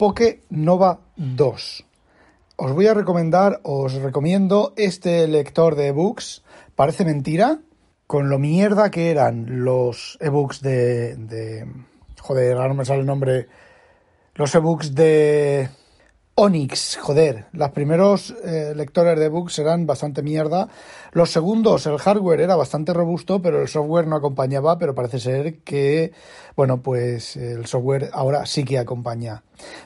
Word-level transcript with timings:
Poke 0.00 0.44
Nova 0.48 1.00
2. 1.16 1.84
Os 2.56 2.72
voy 2.72 2.86
a 2.86 2.94
recomendar, 2.94 3.60
os 3.64 3.92
recomiendo 3.92 4.72
este 4.78 5.28
lector 5.28 5.74
de 5.74 5.88
ebooks. 5.88 6.42
Parece 6.74 7.04
mentira, 7.04 7.60
con 8.06 8.30
lo 8.30 8.38
mierda 8.38 8.90
que 8.90 9.10
eran 9.10 9.62
los 9.62 10.16
ebooks 10.22 10.62
de, 10.62 11.16
de 11.16 11.66
joder, 12.18 12.56
ahora 12.56 12.68
no 12.68 12.76
me 12.76 12.86
sale 12.86 13.00
el 13.00 13.06
nombre, 13.06 13.48
los 14.36 14.54
ebooks 14.54 14.94
de 14.94 15.68
Onyx, 16.36 16.96
joder, 16.96 17.46
los 17.52 17.70
primeros 17.70 18.34
eh, 18.44 18.72
lectores 18.74 19.18
de 19.18 19.28
books 19.28 19.58
eran 19.58 19.86
bastante 19.86 20.22
mierda. 20.22 20.68
Los 21.12 21.30
segundos, 21.30 21.86
el 21.86 21.98
hardware 21.98 22.40
era 22.40 22.56
bastante 22.56 22.94
robusto, 22.94 23.42
pero 23.42 23.60
el 23.60 23.68
software 23.68 24.06
no 24.06 24.16
acompañaba, 24.16 24.78
pero 24.78 24.94
parece 24.94 25.18
ser 25.18 25.58
que, 25.58 26.12
bueno, 26.56 26.80
pues 26.80 27.36
el 27.36 27.66
software 27.66 28.08
ahora 28.12 28.46
sí 28.46 28.64
que 28.64 28.78
acompaña. 28.78 29.42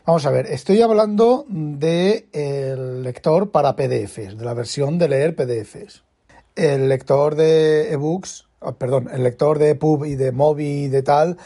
Vamos 0.06 0.26
a 0.26 0.30
ver, 0.30 0.46
estoy 0.46 0.80
hablando 0.80 1.44
del 1.48 2.26
el 2.32 3.02
lector 3.02 3.50
para 3.50 3.74
PDFs, 3.74 4.38
de 4.38 4.44
la 4.44 4.54
versión 4.54 4.98
de 4.98 5.08
leer 5.08 5.34
PDFs. 5.34 6.04
El 6.54 6.88
lector 6.88 7.34
de 7.34 7.92
ebooks, 7.92 8.46
oh, 8.60 8.74
perdón, 8.74 9.10
el 9.12 9.24
lector 9.24 9.58
de 9.58 9.70
EPUB 9.70 10.04
y 10.04 10.14
de 10.14 10.30
Mobi 10.30 10.84
y 10.84 10.88
de 10.88 11.02
tal, 11.02 11.36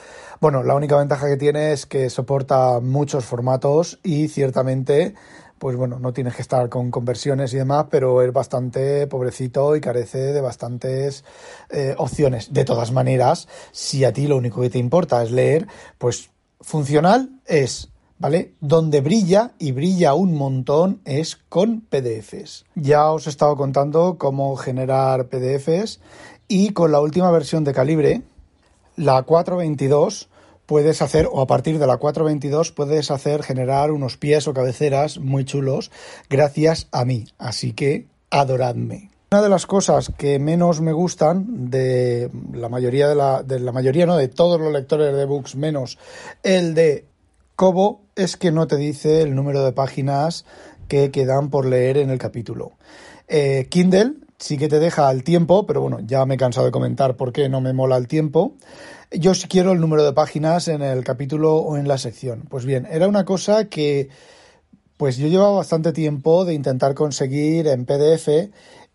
bueno, 0.41 0.63
la 0.63 0.75
única 0.75 0.97
ventaja 0.97 1.29
que 1.29 1.37
tiene 1.37 1.73
es 1.73 1.87
que 1.87 2.11
soporta 2.11 2.81
muchos 2.81 3.25
formatos 3.25 3.99
y 4.05 4.29
ciertamente, 4.29 5.15
pues 5.59 5.77
bueno, 5.77 5.99
no 5.99 6.13
tienes 6.13 6.37
que 6.37 6.43
estar 6.43 6.69
con 6.69 6.91
conversiones 6.91 7.53
y 7.53 7.57
demás, 7.57 7.87
pero 7.91 8.23
es 8.23 8.33
bastante 8.33 9.07
pobrecito 9.09 9.75
y 9.75 9.81
carece 9.81 10.33
de 10.33 10.41
bastantes 10.41 11.25
eh, 11.71 11.95
opciones. 11.99 12.53
De 12.53 12.65
todas 12.65 12.93
maneras, 12.93 13.49
si 13.73 14.05
a 14.05 14.13
ti 14.13 14.29
lo 14.29 14.37
único 14.37 14.61
que 14.61 14.71
te 14.71 14.79
importa 14.79 15.23
es 15.23 15.33
leer, 15.33 15.67
pues 15.99 16.31
funcional 16.61 17.31
es. 17.47 17.91
¿Vale? 18.21 18.55
Donde 18.61 19.01
brilla 19.01 19.53
y 19.61 19.71
brilla 19.71 20.13
un 20.15 20.35
montón 20.35 21.01
es 21.05 21.37
con 21.37 21.83
PDFs. 21.83 22.65
Ya 22.75 23.13
os 23.13 23.29
he 23.29 23.31
estado 23.31 23.57
contando 23.57 24.19
cómo 24.19 24.57
generar 24.57 25.29
PDFs 25.29 26.01
y 26.49 26.73
con 26.73 26.91
la 26.91 27.01
última 27.01 27.31
versión 27.31 27.63
de 27.63 27.73
Calibre, 27.73 28.23
la 28.99 29.23
422 29.23 30.29
puedes 30.67 31.01
hacer, 31.01 31.29
o 31.33 31.41
a 31.41 31.47
partir 31.47 31.79
de 31.79 31.87
la 31.87 31.97
422 31.97 32.73
puedes 32.73 33.11
hacer 33.11 33.43
generar 33.43 33.91
unos 33.91 34.19
pies 34.19 34.47
o 34.49 34.53
cabeceras 34.53 35.19
muy 35.19 35.45
chulos 35.45 35.91
gracias 36.29 36.89
a 36.93 37.05
mí. 37.05 37.25
Así 37.39 37.73
que 37.73 38.07
adoradme. 38.31 39.11
Una 39.31 39.43
de 39.43 39.49
las 39.49 39.67
cosas 39.67 40.13
que 40.17 40.39
menos 40.39 40.81
me 40.81 40.93
gustan 40.93 41.71
de 41.71 42.31
la 42.53 42.69
mayoría 42.69 43.09
de 43.09 43.15
la, 43.15 43.43
de 43.43 43.61
la 43.61 43.73
mayoría, 43.73 44.07
no, 44.07 44.17
de 44.17 44.29
todos 44.29 44.61
los 44.61 44.73
lectores 44.73 45.15
de 45.15 45.25
books, 45.25 45.55
menos 45.55 45.99
el 46.43 46.75
de 46.75 47.07
Kobo, 47.57 48.03
es 48.17 48.37
que 48.37 48.51
no 48.51 48.67
te 48.67 48.77
dice 48.77 49.23
el 49.23 49.35
número 49.35 49.65
de 49.65 49.73
páginas 49.73 50.45
que 50.89 51.11
quedan 51.11 51.51
por 51.51 51.67
leer 51.67 51.99
en 51.99 52.11
el 52.11 52.19
capítulo. 52.19 52.73
Eh, 53.29 53.67
Kindle 53.71 54.15
sí 54.39 54.57
que 54.57 54.69
te 54.69 54.79
deja 54.79 55.11
el 55.11 55.25
tiempo, 55.25 55.67
pero 55.67 55.81
bueno, 55.81 55.99
ya 56.01 56.25
me 56.27 56.35
he 56.35 56.39
cansado 56.39 56.67
de 56.67 56.73
comentar 56.73 57.17
por 57.17 57.33
qué 57.33 57.49
no 57.49 57.61
me 57.61 57.73
mola 57.73 57.97
el 57.97 58.09
tiempo. 58.09 58.55
Yo 59.11 59.35
sí 59.35 59.49
quiero 59.49 59.73
el 59.73 59.81
número 59.81 60.05
de 60.05 60.13
páginas 60.13 60.69
en 60.69 60.83
el 60.83 61.05
capítulo 61.05 61.57
o 61.57 61.77
en 61.77 61.89
la 61.89 61.99
sección. 61.99 62.45
Pues 62.49 62.65
bien, 62.65 62.87
era 62.91 63.09
una 63.09 63.25
cosa 63.25 63.69
que 63.69 64.09
pues 64.97 65.17
yo 65.17 65.29
llevaba 65.29 65.53
bastante 65.53 65.93
tiempo 65.93 66.45
de 66.45 66.55
intentar 66.55 66.95
conseguir 66.95 67.69
en 67.69 67.87
PDF 67.87 68.51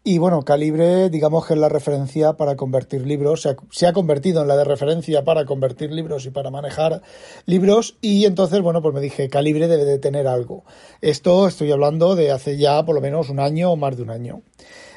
y 0.06 0.18
bueno, 0.18 0.44
Calibre, 0.44 1.10
digamos 1.10 1.46
que 1.46 1.54
es 1.54 1.60
la 1.60 1.70
referencia 1.70 2.34
para 2.34 2.58
convertir 2.58 3.08
libros, 3.08 3.48
se 3.72 3.88
ha, 3.88 3.94
convertido 3.94 4.42
en 4.42 4.50
la 4.50 4.58
de 4.58 4.66
referencia 4.66 5.24
para 5.24 5.46
convertir 5.46 5.94
libros 5.94 6.26
y 6.26 6.30
para 6.30 6.52
manejar 6.52 7.02
libros 7.46 7.96
y 8.02 8.26
entonces, 8.26 8.60
bueno, 8.60 8.82
pues 8.82 8.94
me 8.94 9.00
dije, 9.00 9.30
Calibre 9.30 9.70
debe 9.70 9.86
de 9.86 10.00
tener 10.00 10.28
algo. 10.28 10.66
Esto 11.00 11.48
estoy 11.48 11.72
hablando 11.72 12.18
de 12.18 12.32
hace 12.32 12.58
ya 12.58 12.84
por 12.84 12.96
lo 12.96 13.02
menos 13.02 13.30
un 13.30 13.40
año 13.40 13.72
o 13.72 13.78
más 13.78 13.96
de 13.96 14.04
un 14.04 14.10
año. 14.10 14.42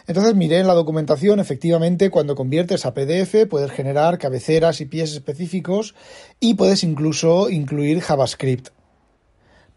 Entonces 0.06 0.34
miré 0.34 0.60
en 0.60 0.68
la 0.68 0.74
documentación, 0.74 1.40
efectivamente, 1.40 2.10
cuando 2.10 2.36
conviertes 2.36 2.86
a 2.86 2.94
PDF 2.94 3.46
puedes 3.50 3.72
generar 3.72 4.18
cabeceras 4.18 4.80
y 4.80 4.86
pies 4.86 5.12
específicos 5.12 5.94
y 6.38 6.54
puedes 6.54 6.84
incluso 6.84 7.50
incluir 7.50 8.00
JavaScript. 8.00 8.68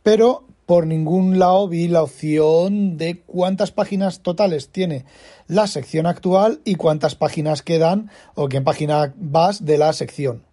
Pero 0.03 0.45
por 0.69 0.85
ningún 0.85 1.39
lado 1.39 1.67
vi 1.67 1.87
la 1.87 2.03
opción 2.03 2.95
de 2.95 3.21
cuántas 3.21 3.71
páginas 3.71 4.19
totales 4.19 4.69
tiene 4.69 5.03
la 5.47 5.65
sección 5.65 6.05
actual 6.05 6.61
y 6.63 6.75
cuántas 6.75 7.15
páginas 7.15 7.63
quedan 7.63 8.11
o 8.35 8.49
qué 8.49 8.61
página 8.61 9.11
vas 9.17 9.65
de 9.65 9.79
la 9.79 9.93
sección. 9.93 10.43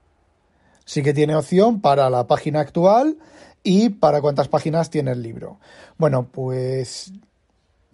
Sí 0.87 1.03
que 1.03 1.13
tiene 1.13 1.37
opción 1.37 1.83
para 1.83 2.09
la 2.09 2.27
página 2.27 2.61
actual 2.61 3.19
y 3.63 3.91
para 3.91 4.23
cuántas 4.23 4.49
páginas 4.49 4.89
tiene 4.89 5.11
el 5.11 5.21
libro. 5.21 5.59
Bueno, 5.99 6.29
pues 6.33 7.13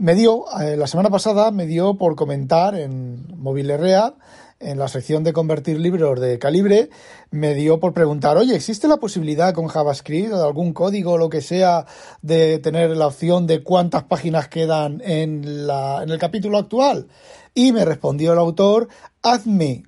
me 0.02 0.16
dio, 0.16 0.46
eh, 0.60 0.76
la 0.76 0.88
semana 0.88 1.10
pasada 1.10 1.52
me 1.52 1.64
dio 1.64 1.94
por 1.94 2.16
comentar 2.16 2.74
en 2.74 3.24
Rea, 3.54 4.14
en 4.58 4.76
la 4.76 4.88
sección 4.88 5.22
de 5.22 5.32
convertir 5.32 5.78
libros 5.78 6.18
de 6.18 6.40
calibre, 6.40 6.90
me 7.30 7.54
dio 7.54 7.78
por 7.78 7.94
preguntar, 7.94 8.36
oye, 8.36 8.56
¿existe 8.56 8.88
la 8.88 8.96
posibilidad 8.96 9.54
con 9.54 9.68
JavaScript 9.68 10.32
o 10.32 10.38
de 10.38 10.44
algún 10.44 10.72
código 10.72 11.12
o 11.12 11.18
lo 11.18 11.28
que 11.28 11.40
sea 11.40 11.86
de 12.20 12.58
tener 12.58 12.90
la 12.96 13.06
opción 13.06 13.46
de 13.46 13.62
cuántas 13.62 14.02
páginas 14.02 14.48
quedan 14.48 15.00
en, 15.04 15.68
la, 15.68 16.02
en 16.02 16.10
el 16.10 16.18
capítulo 16.18 16.58
actual? 16.58 17.06
Y 17.54 17.70
me 17.70 17.84
respondió 17.84 18.32
el 18.32 18.40
autor, 18.40 18.88
hazme 19.22 19.84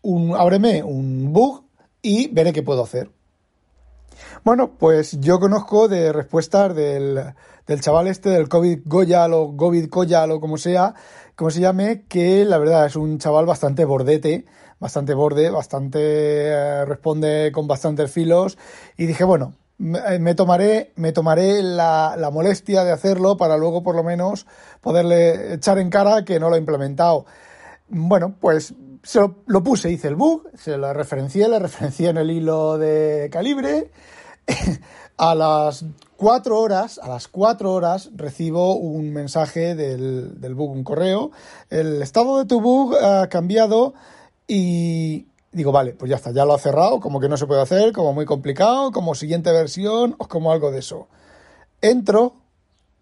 un, 0.00 0.34
ábreme 0.34 0.82
un 0.82 1.30
bug 1.30 1.66
y 2.00 2.28
veré 2.28 2.54
qué 2.54 2.62
puedo 2.62 2.82
hacer. 2.84 3.10
Bueno, 4.44 4.70
pues 4.78 5.20
yo 5.20 5.40
conozco 5.40 5.88
de 5.88 6.12
respuestas 6.12 6.74
del, 6.74 7.20
del 7.66 7.80
chaval 7.80 8.06
este, 8.06 8.30
del 8.30 8.48
COVID 8.48 8.80
Goyal 8.84 9.32
o 9.34 9.56
COVID 9.56 9.88
Koyal 9.88 10.30
o 10.30 10.40
como 10.40 10.56
sea, 10.56 10.94
como 11.34 11.50
se 11.50 11.60
llame, 11.60 12.04
que 12.08 12.44
la 12.44 12.58
verdad 12.58 12.86
es 12.86 12.96
un 12.96 13.18
chaval 13.18 13.46
bastante 13.46 13.84
bordete, 13.84 14.46
bastante 14.78 15.14
borde, 15.14 15.50
bastante 15.50 15.98
eh, 16.00 16.84
responde 16.84 17.50
con 17.52 17.66
bastantes 17.66 18.10
filos 18.10 18.58
y 18.96 19.06
dije, 19.06 19.24
bueno, 19.24 19.54
me, 19.78 19.98
eh, 20.30 20.34
tomaré, 20.34 20.92
me 20.96 21.12
tomaré 21.12 21.62
la, 21.62 22.14
la, 22.16 22.30
molestia 22.30 22.84
de 22.84 22.92
hacerlo 22.92 23.36
para 23.36 23.56
luego 23.56 23.82
por 23.82 23.94
lo 23.94 24.02
menos 24.02 24.46
poderle 24.80 25.54
echar 25.54 25.78
en 25.78 25.90
cara 25.90 26.24
que 26.24 26.40
no 26.40 26.48
lo 26.48 26.56
he 26.56 26.58
implementado. 26.58 27.26
Bueno, 27.88 28.34
pues 28.40 28.74
se 29.02 29.20
lo, 29.20 29.36
lo 29.46 29.62
puse, 29.62 29.90
hice 29.90 30.08
el 30.08 30.16
bug, 30.16 30.48
se 30.54 30.76
lo 30.76 30.92
referencié, 30.92 31.48
le 31.48 31.58
referencié 31.58 32.10
en 32.10 32.18
el 32.18 32.30
hilo 32.30 32.78
de 32.78 33.28
calibre. 33.32 33.90
a 35.16 35.34
las 35.34 35.84
cuatro 36.16 36.58
horas, 36.58 36.98
a 37.02 37.08
las 37.08 37.28
cuatro 37.28 37.72
horas 37.72 38.10
recibo 38.14 38.76
un 38.76 39.12
mensaje 39.12 39.74
del, 39.74 40.40
del 40.40 40.54
bug, 40.54 40.70
un 40.70 40.84
correo. 40.84 41.30
El 41.70 42.02
estado 42.02 42.38
de 42.38 42.46
tu 42.46 42.60
bug 42.60 42.96
ha 42.96 43.28
cambiado 43.28 43.94
y 44.46 45.26
digo, 45.52 45.72
vale, 45.72 45.92
pues 45.92 46.10
ya 46.10 46.16
está, 46.16 46.30
ya 46.30 46.44
lo 46.44 46.54
ha 46.54 46.58
cerrado, 46.58 47.00
como 47.00 47.20
que 47.20 47.28
no 47.28 47.36
se 47.36 47.46
puede 47.46 47.62
hacer, 47.62 47.92
como 47.92 48.12
muy 48.12 48.24
complicado, 48.24 48.92
como 48.92 49.14
siguiente 49.14 49.52
versión 49.52 50.14
o 50.18 50.28
como 50.28 50.52
algo 50.52 50.70
de 50.70 50.78
eso. 50.78 51.08
Entro 51.80 52.36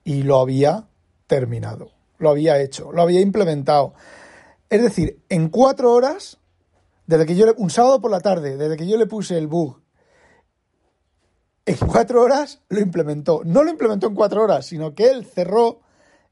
y 0.05 0.23
lo 0.23 0.41
había 0.41 0.87
terminado, 1.27 1.91
lo 2.19 2.31
había 2.31 2.61
hecho, 2.61 2.93
lo 2.93 3.03
había 3.03 3.21
implementado. 3.21 3.95
Es 4.71 4.83
decir, 4.83 5.21
en 5.29 5.49
cuatro 5.49 5.93
horas, 5.93 6.39
desde 7.07 7.27
que 7.27 7.37
yo, 7.37 7.47
un 7.57 7.71
sábado 7.71 8.01
por 8.01 8.11
la 8.11 8.21
tarde, 8.21 8.57
desde 8.57 8.77
que 8.77 8.87
yo 8.87 8.97
le 8.97 9.07
puse 9.07 9.39
el 9.39 9.47
bug 9.47 9.81
en 11.67 11.77
cuatro 11.77 12.23
horas 12.23 12.63
lo 12.69 12.81
implementó. 12.81 13.43
No 13.45 13.65
lo 13.65 13.71
implementó 13.71 14.07
en 14.07 14.15
cuatro 14.15 14.43
horas, 14.43 14.67
sino 14.67 14.95
que 14.95 15.11
él 15.11 15.27
cerró 15.27 15.81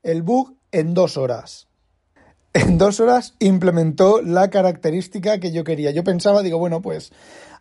el 0.03 0.23
bug 0.23 0.57
en 0.71 0.95
dos 0.95 1.17
horas. 1.17 1.69
En 2.56 2.79
dos 2.79 3.01
horas 3.01 3.35
implementó 3.41 4.23
la 4.23 4.49
característica 4.49 5.41
que 5.41 5.51
yo 5.51 5.65
quería. 5.65 5.91
Yo 5.91 6.05
pensaba, 6.05 6.41
digo, 6.41 6.56
bueno, 6.56 6.81
pues 6.81 7.11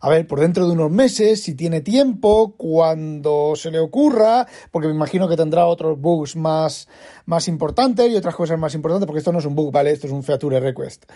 a 0.00 0.08
ver, 0.08 0.24
por 0.26 0.38
dentro 0.38 0.66
de 0.66 0.72
unos 0.72 0.90
meses, 0.90 1.42
si 1.42 1.56
tiene 1.56 1.80
tiempo, 1.80 2.54
cuando 2.56 3.54
se 3.56 3.72
le 3.72 3.80
ocurra, 3.80 4.46
porque 4.70 4.86
me 4.86 4.94
imagino 4.94 5.28
que 5.28 5.36
tendrá 5.36 5.66
otros 5.66 6.00
bugs 6.00 6.36
más, 6.36 6.88
más 7.26 7.48
importantes 7.48 8.08
y 8.08 8.14
otras 8.14 8.36
cosas 8.36 8.56
más 8.56 8.74
importantes, 8.76 9.06
porque 9.06 9.18
esto 9.18 9.32
no 9.32 9.40
es 9.40 9.46
un 9.46 9.56
bug, 9.56 9.72
¿vale? 9.72 9.90
Esto 9.90 10.06
es 10.06 10.12
un 10.12 10.22
feature 10.22 10.60
request. 10.60 11.06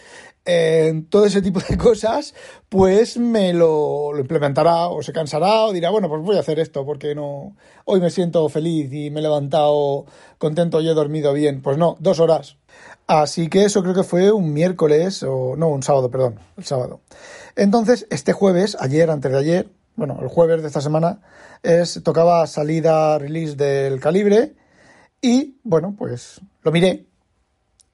Eh, 0.45 1.05
todo 1.09 1.27
ese 1.27 1.41
tipo 1.41 1.61
de 1.61 1.77
cosas, 1.79 2.35
pues 2.69 3.17
me 3.17 3.53
lo, 3.53 4.13
lo, 4.13 4.19
implementará 4.19 4.89
o 4.89 5.05
se 5.05 5.13
cansará 5.13 5.67
o 5.67 5.73
dirá, 5.73 5.91
bueno, 5.91 6.09
pues 6.09 6.21
voy 6.23 6.37
a 6.37 6.41
hacer 6.41 6.59
esto 6.59 6.85
porque 6.85 7.15
no, 7.15 7.55
hoy 7.85 8.01
me 8.01 8.11
siento 8.11 8.49
feliz 8.49 8.93
y 8.93 9.11
me 9.11 9.21
he 9.21 9.23
levantado 9.23 10.07
contento 10.39 10.81
y 10.81 10.89
he 10.89 10.95
dormido 10.95 11.33
bien. 11.33 11.63
Pues 11.63 11.79
no, 11.79 11.97
dos 12.01 12.19
horas. 12.19 12.58
Así 13.07 13.49
que 13.49 13.65
eso 13.65 13.83
creo 13.83 13.95
que 13.95 14.03
fue 14.03 14.31
un 14.33 14.53
miércoles 14.53 15.23
o 15.23 15.57
no, 15.57 15.69
un 15.69 15.83
sábado, 15.83 16.11
perdón, 16.11 16.39
el 16.57 16.65
sábado. 16.65 17.01
Entonces, 17.57 18.07
este 18.11 18.33
jueves, 18.33 18.77
ayer, 18.81 19.11
antes 19.11 19.33
de 19.33 19.39
ayer, 19.39 19.69
bueno, 19.97 20.19
el 20.21 20.29
jueves 20.29 20.61
de 20.61 20.69
esta 20.69 20.81
semana, 20.81 21.21
es, 21.63 22.01
tocaba 22.05 22.47
salida 22.47 23.19
release 23.19 23.57
del 23.57 23.99
calibre 24.01 24.55
y, 25.21 25.59
bueno, 25.65 25.95
pues 25.99 26.41
lo 26.63 26.71
miré 26.71 27.09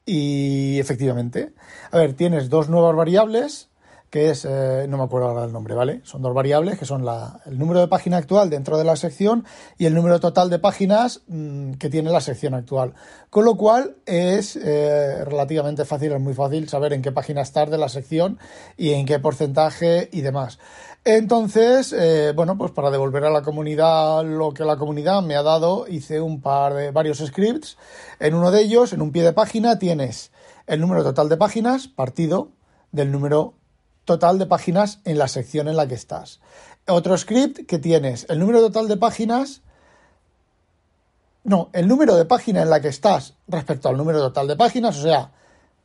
y 0.07 0.79
efectivamente, 0.79 1.53
a 1.91 1.99
ver, 1.99 2.15
tienes 2.15 2.51
dos 2.51 2.69
nuevas 2.69 2.95
variables, 2.95 3.69
que 4.15 4.31
es, 4.31 4.45
eh, 4.45 4.87
no 4.89 4.97
me 4.97 5.03
acuerdo 5.03 5.27
ahora 5.27 5.45
el 5.45 5.53
nombre, 5.53 5.75
¿vale? 5.75 6.01
Son 6.05 6.23
dos 6.23 6.33
variables 6.33 6.79
que 6.79 6.85
son 6.85 7.05
la, 7.05 7.41
el 7.47 7.59
número 7.59 7.81
de 7.81 7.89
página 7.89 8.17
actual 8.17 8.49
dentro 8.49 8.79
de 8.79 8.85
la 8.85 8.95
sección 8.95 9.45
y 9.77 9.87
el 9.87 9.95
número 9.97 10.21
total 10.21 10.51
de 10.51 10.61
páginas 10.61 11.23
mmm, 11.27 11.73
que 11.73 11.91
tiene 11.91 12.13
la 12.13 12.21
sección 12.21 12.55
actual. 12.55 12.95
Con 13.29 13.45
lo 13.45 13.57
cual 13.57 13.97
es 14.07 14.55
eh, 14.55 15.25
relativamente 15.25 15.85
fácil, 15.85 16.13
es 16.13 16.21
muy 16.21 16.33
fácil 16.33 16.69
saber 16.69 16.93
en 16.93 17.03
qué 17.03 17.11
página 17.11 17.41
estar 17.41 17.71
de 17.71 17.77
la 17.77 17.89
sección 17.89 18.39
y 18.77 18.93
en 18.93 19.05
qué 19.05 19.19
porcentaje 19.19 20.09
y 20.13 20.21
demás. 20.21 20.61
Entonces, 21.05 21.93
eh, 21.93 22.33
bueno, 22.37 22.57
pues 22.57 22.71
para 22.71 22.93
devolver 22.93 23.25
a 23.25 23.31
la 23.31 23.43
comunidad 23.43 24.25
lo 24.25 24.55
que 24.55 24.65
la 24.65 24.77
comunidad 24.77 25.25
me 25.25 25.35
ha 25.35 25.43
dado, 25.43 25.89
hice 25.89 26.21
un 26.21 26.41
par 26.41 26.75
de 26.75 26.93
varios 26.93 27.19
scripts. 27.19 27.77
En 28.21 28.37
uno 28.37 28.53
de 28.53 28.61
ellos, 28.61 28.93
en 28.93 29.03
un 29.03 29.11
pie 29.11 29.25
de 29.25 29.33
página, 29.33 29.81
tienes 29.81 30.31
el 30.69 30.81
número 30.81 31.03
total 31.03 31.29
de 31.29 31.37
páginas 31.37 31.89
partido 31.89 32.53
del 32.93 33.11
número 33.11 33.55
total 34.05 34.39
de 34.39 34.47
páginas 34.47 35.01
en 35.05 35.19
la 35.19 35.29
sección 35.29 35.69
en 35.69 35.77
la 35.77 35.87
que 35.87 35.95
estás. 35.95 36.41
Otro 36.87 37.17
script 37.17 37.67
que 37.67 37.79
tienes 37.79 38.27
el 38.29 38.39
número 38.39 38.61
total 38.61 38.89
de 38.89 38.97
páginas. 38.97 39.63
No, 41.45 41.71
el 41.73 41.89
número 41.89 42.17
de 42.17 42.25
página 42.25 42.63
en 42.63 42.71
la 42.71 42.81
que 42.81 42.89
estás 42.89 43.35
respecto 43.49 43.89
al 43.89 43.97
número 43.97 44.21
total 44.21 44.49
de 44.49 44.57
páginas, 44.57 44.99
o 44.99 45.03
sea, 45.03 45.33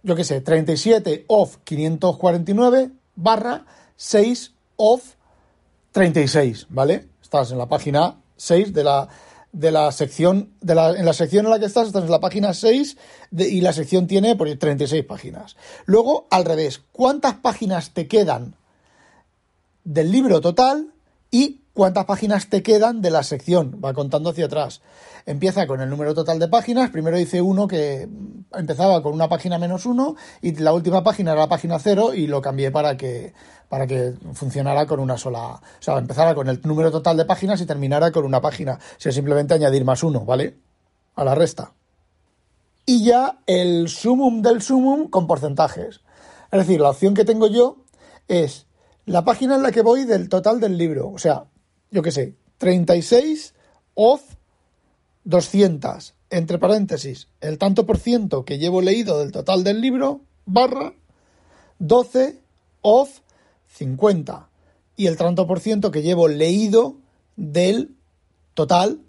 yo 0.04 0.16
qué 0.16 0.24
sé, 0.24 0.42
37 0.42 1.26
of 1.28 1.58
549 1.64 2.92
barra 3.16 3.66
6 3.98 4.54
of 4.78 5.04
36, 5.92 6.68
¿vale? 6.70 7.10
Estás 7.22 7.52
en 7.52 7.58
la 7.58 7.68
página 7.68 8.22
6 8.38 8.74
de 8.74 8.84
la, 8.84 9.10
de 9.52 9.72
la 9.72 9.92
sección, 9.92 10.54
de 10.62 10.76
la, 10.76 10.92
en 10.92 11.06
la 11.06 11.14
sección 11.14 11.46
en 11.46 11.52
la 11.52 11.60
que 11.60 11.66
estás, 11.66 11.88
estás 11.88 12.04
en 12.04 12.12
la 12.12 12.20
página 12.20 12.54
6 12.54 12.98
de, 13.32 13.50
y 13.50 13.62
la 13.62 13.74
sección 13.74 14.08
tiene 14.08 14.36
por 14.36 14.48
36 14.50 15.04
páginas. 15.06 15.56
Luego, 15.86 16.28
al 16.30 16.46
revés, 16.46 16.82
¿cuántas 16.92 17.36
páginas 17.36 17.92
te 17.92 18.08
quedan 18.08 18.56
del 19.84 20.12
libro 20.12 20.42
total 20.42 20.94
y 21.32 21.62
cuántas 21.80 22.04
páginas 22.04 22.50
te 22.50 22.62
quedan 22.62 23.02
de 23.02 23.10
la 23.10 23.24
sección? 23.24 23.80
Va 23.82 23.94
contando 23.94 24.32
hacia 24.32 24.48
atrás. 24.48 24.82
Empieza 25.26 25.66
con 25.66 25.80
el 25.80 25.90
número 25.90 26.14
total 26.14 26.38
de 26.38 26.50
páginas. 26.50 26.90
Primero 26.90 27.16
dice 27.16 27.42
uno 27.42 27.70
que 27.70 28.06
empezaba 28.54 29.02
con 29.02 29.14
una 29.14 29.30
página 29.30 29.58
menos 29.58 29.86
uno 29.86 30.18
y 30.42 30.58
la 30.58 30.74
última 30.74 31.06
página 31.06 31.32
era 31.32 31.40
la 31.40 31.48
página 31.48 31.80
cero 31.80 32.14
y 32.14 32.28
lo 32.28 32.42
cambié 32.42 32.70
para 32.70 32.98
que, 32.98 33.32
para 33.70 33.88
que 33.88 34.14
funcionara 34.34 34.86
con 34.88 35.00
una 35.00 35.18
sola. 35.18 35.54
O 35.54 35.62
sea, 35.80 35.98
empezara 35.98 36.36
con 36.36 36.50
el 36.50 36.60
número 36.66 36.92
total 36.92 37.16
de 37.16 37.24
páginas 37.24 37.62
y 37.62 37.66
terminara 37.66 38.12
con 38.12 38.26
una 38.26 38.42
página. 38.42 38.74
O 38.74 39.00
sea, 39.00 39.14
simplemente 39.14 39.54
añadir 39.54 39.86
más 39.86 40.04
uno, 40.04 40.26
¿vale? 40.26 40.58
A 41.16 41.24
la 41.24 41.34
resta. 41.34 41.72
Y 42.86 43.06
ya 43.06 43.40
el 43.46 43.88
sumum 43.88 44.42
del 44.42 44.62
sumum 44.62 45.08
con 45.08 45.28
porcentajes. 45.28 46.02
Es 46.52 46.60
decir, 46.60 46.82
la 46.82 46.90
opción 46.90 47.14
que 47.14 47.24
tengo 47.24 47.48
yo 47.48 47.78
es 48.28 48.68
la 49.06 49.24
página 49.24 49.56
en 49.56 49.64
la 49.64 49.72
que 49.72 49.82
voy 49.82 50.04
del 50.04 50.28
total 50.28 50.60
del 50.60 50.78
libro. 50.78 51.10
O 51.12 51.18
sea, 51.18 51.46
yo 51.92 52.02
qué 52.02 52.12
sé, 52.12 52.36
36 52.58 53.54
of 53.96 54.22
200, 55.24 56.14
entre 56.30 56.58
paréntesis, 56.58 57.28
el 57.42 57.58
tanto 57.58 57.86
por 57.86 57.98
ciento 57.98 58.46
que 58.46 58.58
llevo 58.58 58.82
leído 58.82 59.20
del 59.20 59.32
total 59.32 59.64
del 59.64 59.82
libro, 59.82 60.22
barra 60.46 60.94
12 61.80 62.40
of 62.82 63.20
50 63.68 64.50
y 64.96 65.08
el 65.08 65.18
tanto 65.18 65.48
por 65.48 65.60
ciento 65.60 65.92
que 65.92 66.02
llevo 66.02 66.28
leído 66.28 66.96
del 67.36 67.96
total 68.54 69.00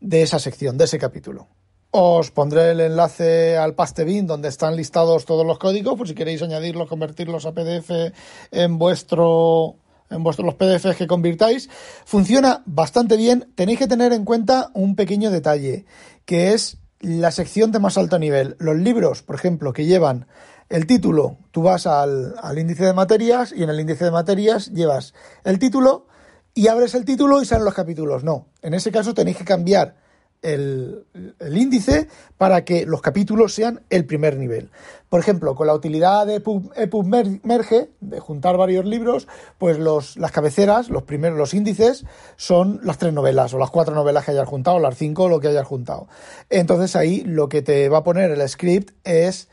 de 0.00 0.22
esa 0.22 0.38
sección, 0.38 0.76
de 0.76 0.84
ese 0.84 0.98
capítulo. 0.98 1.48
Os 1.92 2.30
pondré 2.30 2.72
el 2.72 2.80
enlace 2.80 3.56
al 3.56 3.74
Pastebin 3.74 4.26
donde 4.26 4.48
están 4.48 4.76
listados 4.76 5.24
todos 5.24 5.46
los 5.46 5.58
códigos, 5.58 5.96
por 5.96 6.08
si 6.08 6.14
queréis 6.14 6.42
añadirlos, 6.42 6.88
convertirlos 6.88 7.46
a 7.46 7.52
PDF 7.52 8.12
en 8.50 8.78
vuestro 8.78 9.76
en 10.10 10.22
vuestros 10.22 10.46
los 10.46 10.54
PDFs 10.54 10.96
que 10.96 11.06
convirtáis. 11.06 11.68
Funciona 12.04 12.62
bastante 12.66 13.16
bien. 13.16 13.52
Tenéis 13.54 13.78
que 13.78 13.86
tener 13.86 14.12
en 14.12 14.24
cuenta 14.24 14.70
un 14.74 14.96
pequeño 14.96 15.30
detalle, 15.30 15.84
que 16.24 16.52
es 16.52 16.78
la 17.00 17.30
sección 17.30 17.72
de 17.72 17.78
más 17.78 17.98
alto 17.98 18.18
nivel. 18.18 18.56
Los 18.58 18.76
libros, 18.76 19.22
por 19.22 19.36
ejemplo, 19.36 19.72
que 19.72 19.84
llevan 19.84 20.26
el 20.68 20.86
título, 20.86 21.38
tú 21.52 21.62
vas 21.62 21.86
al, 21.86 22.34
al 22.42 22.58
índice 22.58 22.84
de 22.84 22.92
materias 22.92 23.52
y 23.56 23.62
en 23.62 23.70
el 23.70 23.78
índice 23.78 24.04
de 24.04 24.10
materias 24.10 24.72
llevas 24.72 25.14
el 25.44 25.60
título 25.60 26.08
y 26.54 26.68
abres 26.68 26.94
el 26.94 27.04
título 27.04 27.40
y 27.40 27.44
salen 27.44 27.64
los 27.64 27.74
capítulos. 27.74 28.24
No, 28.24 28.48
en 28.62 28.74
ese 28.74 28.90
caso 28.90 29.14
tenéis 29.14 29.36
que 29.36 29.44
cambiar 29.44 29.94
el, 30.42 31.04
índice 31.50 32.08
para 32.38 32.64
que 32.64 32.86
los 32.86 33.02
capítulos 33.02 33.54
sean 33.54 33.82
el 33.90 34.04
primer 34.04 34.36
nivel. 34.36 34.70
Por 35.08 35.20
ejemplo, 35.20 35.54
con 35.54 35.66
la 35.66 35.74
utilidad 35.74 36.26
de 36.26 36.36
EPUB, 36.36 37.40
Merge, 37.42 37.90
de 38.00 38.20
juntar 38.20 38.56
varios 38.56 38.84
libros, 38.84 39.28
pues 39.58 39.78
los, 39.78 40.16
las 40.16 40.32
cabeceras, 40.32 40.90
los 40.90 41.04
primeros, 41.04 41.38
los 41.38 41.54
índices, 41.54 42.04
son 42.36 42.80
las 42.82 42.98
tres 42.98 43.12
novelas, 43.12 43.54
o 43.54 43.58
las 43.58 43.70
cuatro 43.70 43.94
novelas 43.94 44.24
que 44.24 44.32
hayas 44.32 44.48
juntado, 44.48 44.78
las 44.78 44.96
cinco, 44.96 45.24
o 45.24 45.28
lo 45.28 45.40
que 45.40 45.48
hayas 45.48 45.66
juntado. 45.66 46.08
Entonces 46.50 46.96
ahí 46.96 47.22
lo 47.22 47.48
que 47.48 47.62
te 47.62 47.88
va 47.88 47.98
a 47.98 48.04
poner 48.04 48.30
el 48.30 48.48
script 48.48 48.94
es 49.04 49.48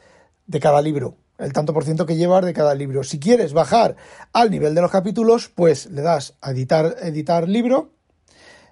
de 0.47 0.59
cada 0.59 0.81
libro, 0.81 1.15
el 1.37 1.53
tanto 1.53 1.73
por 1.73 1.83
ciento 1.83 2.05
que 2.05 2.15
llevas 2.15 2.45
de 2.45 2.53
cada 2.53 2.75
libro. 2.75 3.03
Si 3.03 3.19
quieres 3.19 3.53
bajar 3.53 3.95
al 4.33 4.51
nivel 4.51 4.75
de 4.75 4.81
los 4.81 4.91
capítulos, 4.91 5.49
pues 5.49 5.87
le 5.87 6.01
das 6.01 6.35
a 6.41 6.51
editar, 6.51 6.95
editar 7.01 7.47
libro 7.47 7.92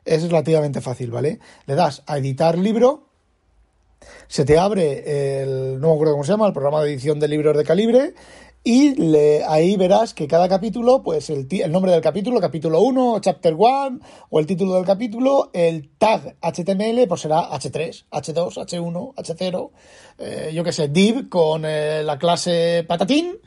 es 0.05 0.23
relativamente 0.23 0.81
fácil, 0.81 1.11
¿vale? 1.11 1.39
Le 1.65 1.75
das 1.75 2.03
a 2.05 2.17
editar 2.17 2.57
libro, 2.57 3.07
se 4.27 4.45
te 4.45 4.57
abre 4.57 5.41
el, 5.41 5.79
no 5.79 5.89
me 5.89 5.93
acuerdo 5.93 6.13
cómo 6.13 6.23
se 6.23 6.31
llama, 6.31 6.47
el 6.47 6.53
programa 6.53 6.81
de 6.81 6.91
edición 6.91 7.19
de 7.19 7.27
libros 7.27 7.55
de 7.55 7.63
calibre, 7.63 8.13
y 8.63 9.15
ahí 9.47 9.75
verás 9.75 10.13
que 10.13 10.27
cada 10.27 10.47
capítulo, 10.47 11.01
pues 11.01 11.31
el, 11.31 11.47
el 11.49 11.71
nombre 11.71 11.91
del 11.91 12.01
capítulo, 12.01 12.39
capítulo 12.39 12.81
1, 12.81 13.19
chapter 13.19 13.55
1, 13.57 13.99
o 14.29 14.39
el 14.39 14.45
título 14.45 14.75
del 14.75 14.85
capítulo, 14.85 15.49
el 15.53 15.89
tag 15.97 16.35
HTML, 16.41 17.07
pues 17.07 17.21
será 17.21 17.49
H3, 17.49 18.05
H2, 18.11 18.67
H1, 18.67 19.15
H0, 19.15 19.71
eh, 20.19 20.51
yo 20.53 20.63
qué 20.63 20.71
sé, 20.71 20.89
div 20.89 21.27
con 21.27 21.63
eh, 21.65 22.03
la 22.03 22.19
clase 22.19 22.85
patatín, 22.87 23.39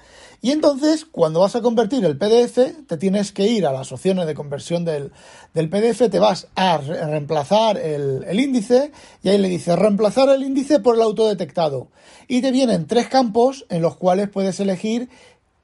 y 0.45 0.51
entonces, 0.51 1.07
cuando 1.07 1.41
vas 1.41 1.57
a 1.57 1.63
convertir 1.63 2.05
el 2.05 2.19
PDF, 2.19 2.87
te 2.87 2.99
tienes 2.99 3.33
que 3.33 3.47
ir 3.47 3.67
a 3.67 3.73
las 3.73 3.91
opciones 3.93 4.27
de 4.27 4.35
conversión 4.35 4.85
del, 4.85 5.11
del 5.55 5.71
PDF, 5.71 6.11
te 6.11 6.19
vas 6.19 6.49
a 6.55 6.77
reemplazar 6.77 7.79
el, 7.79 8.23
el, 8.29 8.39
índice 8.39 8.93
y 9.23 9.31
ahí 9.31 9.39
le 9.39 9.49
dices 9.49 9.75
reemplazar 9.79 10.29
el 10.29 10.43
índice 10.43 10.81
por 10.81 10.97
el 10.97 11.01
autodetectado. 11.01 11.89
Y 12.29 12.43
te 12.43 12.51
vienen 12.51 12.87
tres 12.87 13.09
campos 13.09 13.65
en 13.71 13.81
los 13.81 13.97
cuales 13.97 14.29
puedes 14.29 14.61
elegir 14.61 15.09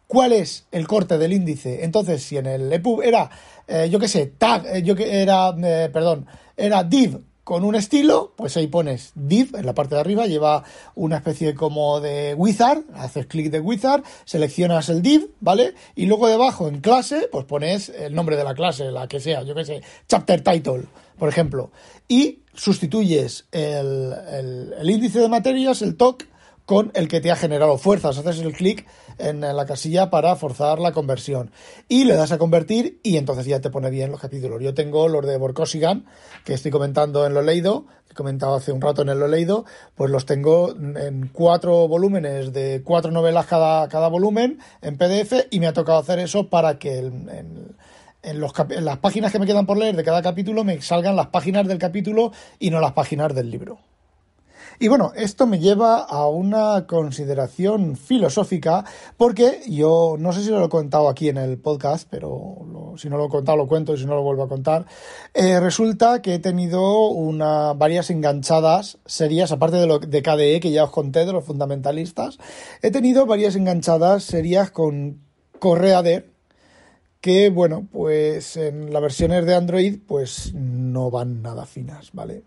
cuál 0.07 0.33
es 0.33 0.65
el 0.73 0.89
corte 0.89 1.19
del 1.19 1.35
índice. 1.35 1.85
Entonces, 1.85 2.23
si 2.23 2.39
en 2.39 2.47
el 2.47 2.73
EPUB 2.73 3.03
era, 3.03 3.31
eh, 3.69 3.91
yo 3.91 3.99
qué 3.99 4.09
sé, 4.09 4.33
tag, 4.39 4.65
eh, 4.65 4.83
yo 4.83 4.97
que 4.97 5.21
era, 5.21 5.55
eh, 5.63 5.91
perdón, 5.93 6.25
era 6.57 6.85
div 6.85 7.21
con 7.45 7.65
un 7.65 7.75
estilo, 7.75 8.33
pues 8.37 8.57
ahí 8.57 8.67
pones 8.67 9.13
div 9.15 9.57
en 9.57 9.67
la 9.67 9.75
parte 9.75 9.95
de 9.95 10.01
arriba, 10.01 10.27
lleva 10.27 10.65
una 10.95 11.17
especie 11.17 11.55
como 11.55 12.01
de 12.01 12.35
wizard, 12.35 12.85
haces 12.95 13.27
clic 13.27 13.51
de 13.51 13.61
wizard, 13.61 14.03
seleccionas 14.25 14.89
el 14.89 15.03
div, 15.03 15.31
¿vale? 15.41 15.75
Y 15.95 16.07
luego 16.07 16.29
debajo 16.29 16.69
en 16.69 16.81
clase, 16.81 17.29
pues 17.31 17.45
pones 17.47 17.89
el 17.89 18.15
nombre 18.15 18.37
de 18.37 18.45
la 18.45 18.55
clase, 18.55 18.91
la 18.91 19.09
que 19.09 19.21
sea, 19.21 19.43
yo 19.43 19.55
qué 19.55 19.65
sé, 19.65 19.83
chapter 20.09 20.43
title, 20.43 20.85
por 21.19 21.29
ejemplo, 21.29 21.71
y 22.09 22.41
sustituyes 22.55 23.47
el, 23.53 24.15
el, 24.33 24.75
el 24.79 24.91
índice 24.91 25.21
de 25.21 25.29
materias, 25.29 25.83
el 25.83 25.97
TOC, 25.97 26.25
con 26.71 26.93
el 26.95 27.09
que 27.09 27.21
te 27.21 27.33
ha 27.33 27.35
generado 27.35 27.79
fuerzas. 27.79 28.17
Haces 28.17 28.39
el 28.43 28.53
clic 28.53 28.87
en 29.19 29.41
la 29.41 29.67
casilla 29.67 30.09
para 30.09 30.37
forzar 30.37 30.79
la 30.79 30.93
conversión. 30.93 31.51
Y 31.89 32.05
le 32.05 32.15
das 32.15 32.31
a 32.31 32.39
convertir 32.39 33.01
y 33.03 33.17
entonces 33.17 33.45
ya 33.47 33.61
te 33.61 33.71
pone 33.71 33.91
bien 33.91 34.13
los 34.13 34.21
capítulos. 34.21 34.63
Yo 34.63 34.73
tengo 34.73 35.09
los 35.09 35.27
de 35.27 35.37
Borkosigan, 35.37 36.07
que 36.45 36.55
estoy 36.55 36.71
comentando 36.71 37.27
en 37.27 37.35
lo 37.35 37.43
leído, 37.43 37.87
que 38.07 38.13
he 38.13 38.15
comentado 38.15 38.55
hace 38.55 38.71
un 38.71 38.81
rato 38.81 39.03
en 39.03 39.09
el 39.09 39.19
lo 39.19 39.27
leído, 39.27 39.65
pues 39.97 40.13
los 40.13 40.27
tengo 40.27 40.71
en 40.71 41.29
cuatro 41.33 41.89
volúmenes 41.89 42.53
de 42.53 42.83
cuatro 42.85 43.11
novelas 43.11 43.47
cada, 43.47 43.89
cada 43.89 44.07
volumen 44.07 44.61
en 44.81 44.97
PDF 44.97 45.49
y 45.51 45.59
me 45.59 45.67
ha 45.67 45.73
tocado 45.73 45.99
hacer 45.99 46.21
eso 46.21 46.51
para 46.51 46.79
que 46.79 46.99
en, 46.99 47.75
los, 48.35 48.53
en 48.69 48.85
las 48.85 48.99
páginas 48.99 49.33
que 49.33 49.41
me 49.41 49.47
quedan 49.47 49.67
por 49.67 49.77
leer 49.77 49.97
de 49.97 50.05
cada 50.05 50.23
capítulo 50.23 50.63
me 50.63 50.81
salgan 50.83 51.17
las 51.17 51.27
páginas 51.31 51.67
del 51.67 51.79
capítulo 51.79 52.31
y 52.61 52.71
no 52.71 52.79
las 52.79 52.93
páginas 52.93 53.35
del 53.35 53.51
libro. 53.51 53.81
Y 54.83 54.89
bueno, 54.89 55.13
esto 55.15 55.47
me 55.47 55.59
lleva 55.59 55.99
a 55.99 56.27
una 56.27 56.87
consideración 56.87 57.97
filosófica, 57.97 58.87
porque 59.19 59.61
yo 59.69 60.17
no 60.19 60.33
sé 60.33 60.43
si 60.43 60.49
lo 60.49 60.65
he 60.65 60.69
contado 60.71 61.11
aquí 61.11 61.29
en 61.29 61.37
el 61.37 61.59
podcast, 61.59 62.09
pero 62.11 62.95
si 62.97 63.11
no 63.11 63.19
lo 63.19 63.27
he 63.27 63.29
contado 63.29 63.59
lo 63.59 63.69
cuento 63.69 63.93
y 63.93 63.99
si 63.99 64.07
no 64.07 64.15
lo 64.15 64.23
vuelvo 64.23 64.45
a 64.45 64.49
contar. 64.49 64.87
Eh, 65.35 65.61
resulta 65.61 66.23
que 66.23 66.37
he 66.37 66.39
tenido 66.39 67.09
una, 67.09 67.75
varias 67.75 68.09
enganchadas 68.09 68.97
serias, 69.05 69.53
aparte 69.53 69.77
de 69.77 69.87
lo 69.87 69.99
de 69.99 70.23
KDE 70.23 70.61
que 70.61 70.71
ya 70.71 70.85
os 70.85 70.91
conté, 70.91 71.27
de 71.27 71.35
los 71.35 71.45
fundamentalistas, 71.45 72.39
he 72.81 72.91
tenido 72.91 73.27
varias 73.27 73.57
enganchadas 73.57 74.25
serias 74.25 74.71
con 74.71 75.21
Correader, 75.59 76.30
que 77.21 77.51
bueno, 77.51 77.87
pues 77.93 78.57
en 78.57 78.93
las 78.93 79.03
versiones 79.03 79.45
de 79.45 79.55
Android 79.55 79.99
pues 80.07 80.55
no 80.55 81.11
van 81.11 81.43
nada 81.43 81.67
finas, 81.67 82.11
¿vale? 82.13 82.45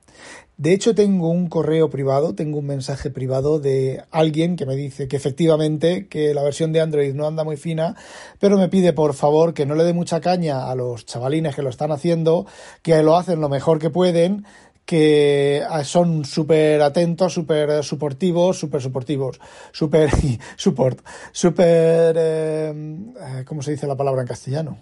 De 0.58 0.74
hecho 0.74 0.96
tengo 0.96 1.30
un 1.30 1.48
correo 1.48 1.90
privado, 1.90 2.36
tengo 2.36 2.60
un 2.60 2.68
mensaje 2.68 3.10
privado 3.10 3.60
de 3.60 4.04
alguien 4.12 4.56
que 4.56 4.66
me 4.66 4.76
dice 4.76 5.08
que 5.08 5.16
efectivamente 5.16 6.08
que 6.08 6.34
la 6.34 6.44
versión 6.44 6.74
de 6.74 6.82
Android 6.82 7.14
no 7.14 7.28
anda 7.28 7.44
muy 7.44 7.58
fina, 7.58 7.96
pero 8.40 8.58
me 8.58 8.70
pide 8.70 8.94
por 8.94 9.14
favor 9.14 9.54
que 9.54 9.66
no 9.66 9.76
le 9.76 9.84
dé 9.84 9.94
mucha 9.94 10.22
caña 10.22 10.70
a 10.70 10.76
los 10.76 11.06
chavalines 11.06 11.56
que 11.56 11.64
lo 11.64 11.70
están 11.70 11.92
haciendo, 11.92 12.46
que 12.82 13.02
lo 13.04 13.16
hacen 13.16 13.42
lo 13.42 13.50
mejor 13.50 13.80
que 13.80 13.90
pueden, 13.90 14.46
que 14.86 15.64
ah, 15.68 15.84
son 15.84 16.26
súper 16.26 16.82
atentos, 16.82 17.34
súper 17.34 17.84
suportivos, 17.84 18.60
súper 18.60 18.82
suportivos, 18.82 19.40
súper 19.72 20.10
support, 20.56 21.00
súper, 21.32 22.16
eh, 22.18 22.74
eh, 22.74 23.44
¿cómo 23.46 23.62
se 23.62 23.72
dice 23.72 23.88
la 23.88 23.96
palabra 23.96 24.22
en 24.22 24.28
castellano? 24.28 24.78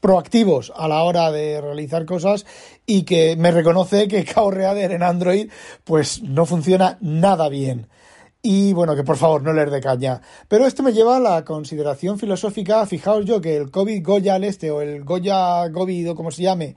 proactivos 0.00 0.72
a 0.74 0.88
la 0.88 1.02
hora 1.02 1.30
de 1.30 1.60
realizar 1.60 2.06
cosas 2.06 2.46
y 2.86 3.02
que 3.02 3.36
me 3.36 3.50
reconoce 3.50 4.08
que 4.08 4.24
Reader 4.24 4.92
en 4.92 5.02
Android 5.02 5.50
pues 5.84 6.22
no 6.22 6.46
funciona 6.46 6.96
nada 7.00 7.48
bien. 7.48 7.86
Y 8.42 8.72
bueno, 8.72 8.96
que 8.96 9.04
por 9.04 9.18
favor 9.18 9.42
no 9.42 9.52
les 9.52 9.70
de 9.70 9.82
caña. 9.82 10.22
Pero 10.48 10.66
esto 10.66 10.82
me 10.82 10.94
lleva 10.94 11.18
a 11.18 11.20
la 11.20 11.44
consideración 11.44 12.18
filosófica. 12.18 12.86
Fijaos 12.86 13.26
yo 13.26 13.42
que 13.42 13.54
el 13.58 13.70
COVID 13.70 14.02
Goya 14.02 14.36
al 14.36 14.44
este 14.44 14.70
o 14.70 14.80
el 14.80 15.04
Goya 15.04 15.68
Govid 15.68 16.12
o 16.12 16.14
como 16.14 16.30
se 16.30 16.44
llame, 16.44 16.74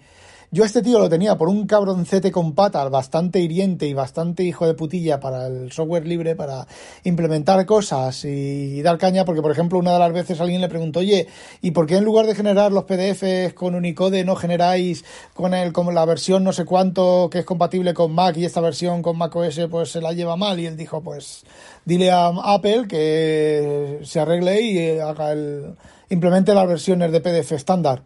yo 0.53 0.61
a 0.61 0.67
este 0.67 0.83
tío 0.83 0.99
lo 0.99 1.09
tenía 1.09 1.35
por 1.35 1.49
un 1.49 1.65
cabroncete 1.65 2.31
con 2.31 2.53
patas 2.53 2.87
bastante 2.91 3.39
hiriente 3.39 3.87
y 3.87 3.95
bastante 3.95 4.43
hijo 4.43 4.67
de 4.67 4.75
putilla 4.75 5.19
para 5.19 5.47
el 5.47 5.71
software 5.71 6.05
libre, 6.05 6.35
para 6.35 6.67
implementar 7.03 7.65
cosas 7.65 8.23
y 8.23 8.79
dar 8.83 8.99
caña, 8.99 9.25
porque 9.25 9.41
por 9.41 9.49
ejemplo 9.49 9.79
una 9.79 9.93
de 9.93 9.97
las 9.97 10.13
veces 10.13 10.39
alguien 10.39 10.61
le 10.61 10.69
preguntó, 10.69 10.99
oye, 10.99 11.25
¿y 11.63 11.71
por 11.71 11.87
qué 11.87 11.95
en 11.95 12.03
lugar 12.03 12.27
de 12.27 12.35
generar 12.35 12.71
los 12.71 12.83
PDFs 12.83 13.55
con 13.55 13.73
Unicode 13.73 14.23
no 14.25 14.35
generáis 14.35 15.03
con 15.33 15.55
el, 15.55 15.73
con 15.73 15.91
la 15.91 16.05
versión 16.05 16.43
no 16.43 16.53
sé 16.53 16.65
cuánto 16.65 17.31
que 17.31 17.39
es 17.39 17.45
compatible 17.45 17.95
con 17.95 18.13
Mac 18.13 18.37
y 18.37 18.45
esta 18.45 18.61
versión 18.61 19.01
con 19.01 19.17
Mac 19.17 19.35
OS 19.35 19.59
pues 19.71 19.89
se 19.89 20.01
la 20.01 20.13
lleva 20.13 20.35
mal? 20.35 20.59
Y 20.59 20.67
él 20.67 20.77
dijo, 20.77 21.01
pues 21.01 21.45
dile 21.83 22.11
a 22.11 22.27
Apple 22.27 22.85
que 22.87 24.01
se 24.03 24.19
arregle 24.19 24.61
y 24.61 24.99
haga 24.99 25.31
el, 25.31 25.73
implemente 26.11 26.53
las 26.53 26.67
versiones 26.67 27.11
de 27.11 27.21
PDF 27.21 27.53
estándar 27.53 28.03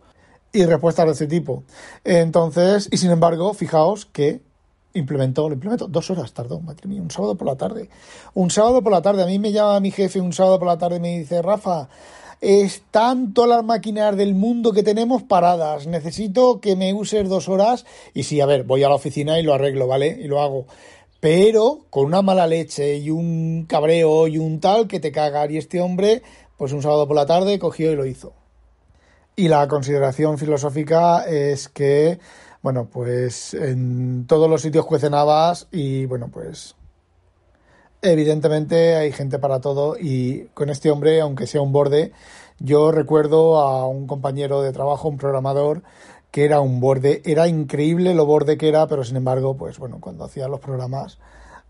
y 0.54 0.66
respuestas 0.66 1.06
de 1.06 1.12
ese 1.12 1.28
tipo. 1.28 1.64
Entonces, 2.04 2.90
y 2.92 2.98
sin 2.98 3.12
embargo, 3.12 3.54
fijaos 3.54 4.06
que 4.06 4.42
implementó, 4.94 5.48
lo 5.48 5.56
implementó, 5.56 5.88
dos 5.88 6.10
horas 6.10 6.34
tardó, 6.34 6.60
madre 6.60 6.88
mía, 6.88 7.02
un 7.02 7.12
sábado 7.12 7.36
por 7.36 7.48
la 7.48 7.56
tarde. 7.56 7.90
Un 8.34 8.50
sábado 8.50 8.82
por 8.82 8.92
la 8.92 9.02
tarde, 9.02 9.24
a 9.24 9.28
mí 9.28 9.40
me 9.40 9.52
llama 9.52 9.80
mi 9.80 9.92
jefe 9.92 10.20
un 10.20 10.34
sábado 10.34 10.60
por 10.60 10.68
la 10.68 10.78
tarde 10.78 10.98
y 10.98 11.00
me 11.00 11.20
dice, 11.20 11.42
Rafa, 11.42 11.90
están 12.42 13.34
todas 13.34 13.50
las 13.50 13.64
máquinas 13.64 14.16
del 14.16 14.36
mundo 14.36 14.72
que 14.72 14.84
tenemos 14.84 15.24
paradas, 15.24 15.88
necesito 15.88 16.60
que 16.60 16.76
me 16.76 16.94
uses 16.94 17.28
dos 17.30 17.50
horas 17.50 17.86
y 18.14 18.24
sí, 18.24 18.42
a 18.42 18.46
ver, 18.46 18.64
voy 18.64 18.84
a 18.84 18.90
la 18.90 18.96
oficina 18.96 19.40
y 19.40 19.44
lo 19.44 19.54
arreglo, 19.54 19.88
¿vale? 19.88 20.18
Y 20.20 20.28
lo 20.28 20.42
hago. 20.42 20.66
Pero 21.20 21.86
con 21.90 22.06
una 22.06 22.22
mala 22.22 22.46
leche 22.46 22.98
y 22.98 23.10
un 23.10 23.66
cabreo 23.68 24.28
y 24.28 24.38
un 24.38 24.60
tal 24.60 24.88
que 24.88 25.00
te 25.00 25.12
cagar. 25.12 25.52
Y 25.52 25.58
este 25.58 25.82
hombre, 25.82 26.22
pues 26.58 26.74
un 26.74 26.84
sábado 26.84 27.08
por 27.08 27.16
la 27.16 27.26
tarde 27.26 27.58
cogió 27.58 27.92
y 27.92 27.96
lo 27.96 28.06
hizo. 28.06 28.34
Y 29.40 29.50
la 29.50 29.68
consideración 29.68 30.40
filosófica 30.40 31.24
es 31.28 31.70
que, 31.70 32.18
bueno, 32.64 32.90
pues 32.92 33.54
en 33.54 34.26
todos 34.26 34.50
los 34.50 34.64
sitios 34.64 34.88
cuecen 34.88 35.14
habas 35.14 35.68
y, 35.72 36.08
bueno, 36.08 36.30
pues 36.34 36.74
evidentemente 38.02 38.96
hay 38.96 39.12
gente 39.12 39.38
para 39.38 39.62
todo 39.62 39.96
y 39.96 40.50
con 40.56 40.72
este 40.72 40.90
hombre, 40.90 41.22
aunque 41.22 41.46
sea 41.46 41.62
un 41.62 41.72
borde, 41.72 42.14
yo 42.58 42.92
recuerdo 42.92 43.60
a 43.60 43.88
un 43.88 44.08
compañero 44.08 44.64
de 44.64 44.74
trabajo, 44.74 45.08
un 45.08 45.20
programador, 45.20 45.84
que 46.32 46.44
era 46.44 46.60
un 46.60 46.80
borde, 46.80 47.22
era 47.24 47.48
increíble 47.48 48.16
lo 48.16 48.26
borde 48.26 48.58
que 48.58 48.70
era, 48.70 48.88
pero 48.88 49.04
sin 49.04 49.18
embargo, 49.18 49.56
pues 49.56 49.78
bueno, 49.78 50.00
cuando 50.02 50.26
hacía 50.26 50.48
los 50.48 50.62
programas, 50.62 51.20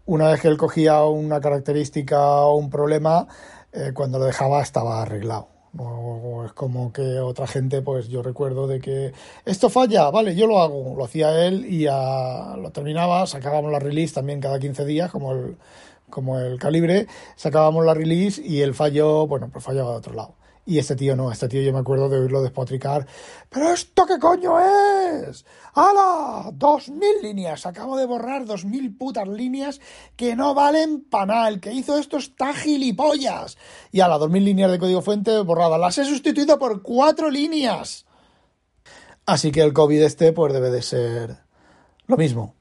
una 0.06 0.30
vez 0.30 0.40
que 0.40 0.48
él 0.48 0.56
cogía 0.56 1.04
una 1.04 1.42
característica 1.42 2.46
o 2.46 2.56
un 2.56 2.70
problema, 2.70 3.28
eh, 3.74 3.92
cuando 3.94 4.20
lo 4.20 4.24
dejaba 4.24 4.62
estaba 4.62 5.02
arreglado. 5.02 5.57
O 5.78 6.44
es 6.46 6.54
como 6.54 6.92
que 6.92 7.20
otra 7.20 7.48
gente, 7.48 7.82
pues 7.82 8.08
yo 8.08 8.24
recuerdo 8.24 8.68
de 8.68 8.80
que 8.80 9.14
esto 9.46 9.70
falla, 9.70 10.10
vale, 10.10 10.36
yo 10.36 10.48
lo 10.48 10.62
hago. 10.62 10.96
Lo 10.96 11.06
hacía 11.06 11.46
él 11.46 11.66
y 11.68 11.82
ya 11.84 12.56
lo 12.58 12.72
terminaba, 12.72 13.28
sacábamos 13.28 13.72
la 13.72 13.80
release 13.80 14.14
también 14.14 14.40
cada 14.40 14.60
15 14.60 14.86
días, 14.86 15.12
como 15.12 15.34
el, 15.34 15.58
como 16.10 16.40
el 16.40 16.60
calibre, 16.60 17.08
sacábamos 17.36 17.86
la 17.86 17.94
release 17.94 18.42
y 18.44 18.62
el 18.62 18.74
fallo, 18.74 19.28
bueno, 19.28 19.50
pues 19.52 19.64
fallaba 19.64 19.92
de 19.92 19.98
otro 19.98 20.14
lado. 20.14 20.36
Y 20.68 20.80
este 20.80 20.98
tío 20.98 21.16
no, 21.16 21.32
este 21.32 21.48
tío 21.48 21.62
yo 21.62 21.72
me 21.72 21.80
acuerdo 21.80 22.10
de 22.10 22.20
oírlo 22.20 22.42
despotricar. 22.42 23.08
¿Pero 23.50 23.72
esto 23.72 24.06
qué 24.06 24.20
coño 24.20 24.60
es? 24.60 25.46
¡Hala! 25.74 26.52
¡Dos 26.54 26.90
mil 26.90 27.22
líneas! 27.24 27.66
Acabo 27.66 27.96
de 27.96 28.06
borrar 28.06 28.46
dos 28.46 28.66
mil 28.66 28.94
putas 28.94 29.30
líneas 29.30 29.80
que 30.18 30.36
no 30.36 30.54
valen 30.54 31.06
para 31.10 31.48
El 31.48 31.62
que 31.62 31.72
hizo 31.72 31.98
esto 31.98 32.18
está 32.18 32.54
gilipollas. 32.54 33.58
Y 33.94 34.02
a 34.02 34.10
las 34.10 34.20
dos 34.20 34.30
mil 34.30 34.44
líneas 34.44 34.70
de 34.70 34.78
código 34.78 35.02
fuente 35.02 35.40
borradas. 35.40 35.80
Las 35.80 35.98
he 36.00 36.04
sustituido 36.04 36.60
por 36.60 36.82
cuatro 36.82 37.30
líneas. 37.30 38.06
Así 39.26 39.54
que 39.54 39.62
el 39.62 39.72
COVID 39.72 40.02
este 40.02 40.34
pues 40.34 40.52
debe 40.52 40.70
de 40.70 40.82
ser 40.82 41.38
lo 42.08 42.18
mismo. 42.18 42.56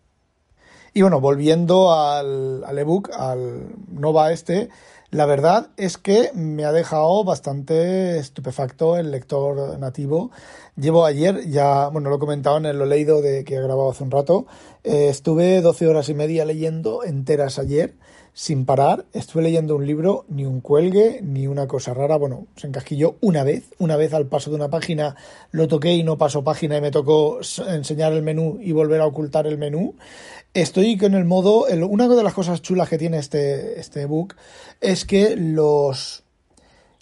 Y 0.95 1.03
bueno, 1.03 1.21
volviendo 1.21 1.93
al, 1.93 2.63
al 2.65 2.79
ebook, 2.79 3.11
al 3.13 3.75
Nova 3.89 4.33
este, 4.33 4.71
la 5.17 5.25
verdad 5.25 5.71
es 5.79 5.97
que 5.97 6.31
me 6.35 6.67
ha 6.67 6.73
dejado 6.73 7.25
bastante 7.25 8.19
estupefacto 8.19 8.99
el 8.99 9.11
lector 9.11 9.79
nativo. 9.79 10.31
Llevo 10.77 11.07
ayer, 11.07 11.49
ya, 11.49 11.89
bueno, 11.89 12.11
lo 12.11 12.17
he 12.17 12.19
comentado 12.19 12.59
en 12.59 12.79
lo 12.79 12.85
leído 12.85 13.23
de 13.23 13.43
que 13.43 13.55
he 13.55 13.63
grabado 13.63 13.91
hace 13.91 14.05
un 14.05 14.11
rato, 14.11 14.47
eh, 14.85 15.09
estuve 15.09 15.63
12 15.63 15.87
horas 15.87 16.11
y 16.11 16.15
media 16.15 16.45
leyendo 16.45 17.03
enteras 17.03 17.59
ayer, 17.59 17.95
sin 18.35 18.67
parar. 18.67 19.07
Estuve 19.15 19.45
leyendo 19.45 19.75
un 19.77 19.87
libro, 19.87 20.27
ni 20.29 20.45
un 20.45 20.61
cuelgue, 20.61 21.21
ni 21.23 21.47
una 21.47 21.67
cosa 21.67 21.95
rara. 21.95 22.17
Bueno, 22.19 22.47
se 22.57 22.67
encasquilló 22.67 23.17
una 23.23 23.43
vez, 23.43 23.65
una 23.79 23.97
vez 23.97 24.13
al 24.13 24.27
paso 24.27 24.51
de 24.51 24.57
una 24.57 24.69
página 24.69 25.17
lo 25.51 25.67
toqué 25.67 25.95
y 25.95 26.03
no 26.03 26.19
pasó 26.19 26.45
página 26.45 26.77
y 26.77 26.83
me 26.83 26.91
tocó 26.91 27.41
enseñar 27.67 28.13
el 28.13 28.21
menú 28.21 28.59
y 28.61 28.73
volver 28.73 29.01
a 29.01 29.07
ocultar 29.07 29.47
el 29.47 29.57
menú. 29.57 29.95
Estoy 30.57 30.97
con 30.97 31.13
el 31.13 31.27
modo. 31.27 31.67
una 31.87 32.09
de 32.09 32.23
las 32.23 32.33
cosas 32.33 32.63
chulas 32.63 32.89
que 32.89 32.97
tiene 32.97 33.19
este, 33.19 33.79
este 33.79 34.07
book 34.07 34.37
es 34.81 35.05
que 35.05 35.37
los. 35.37 36.25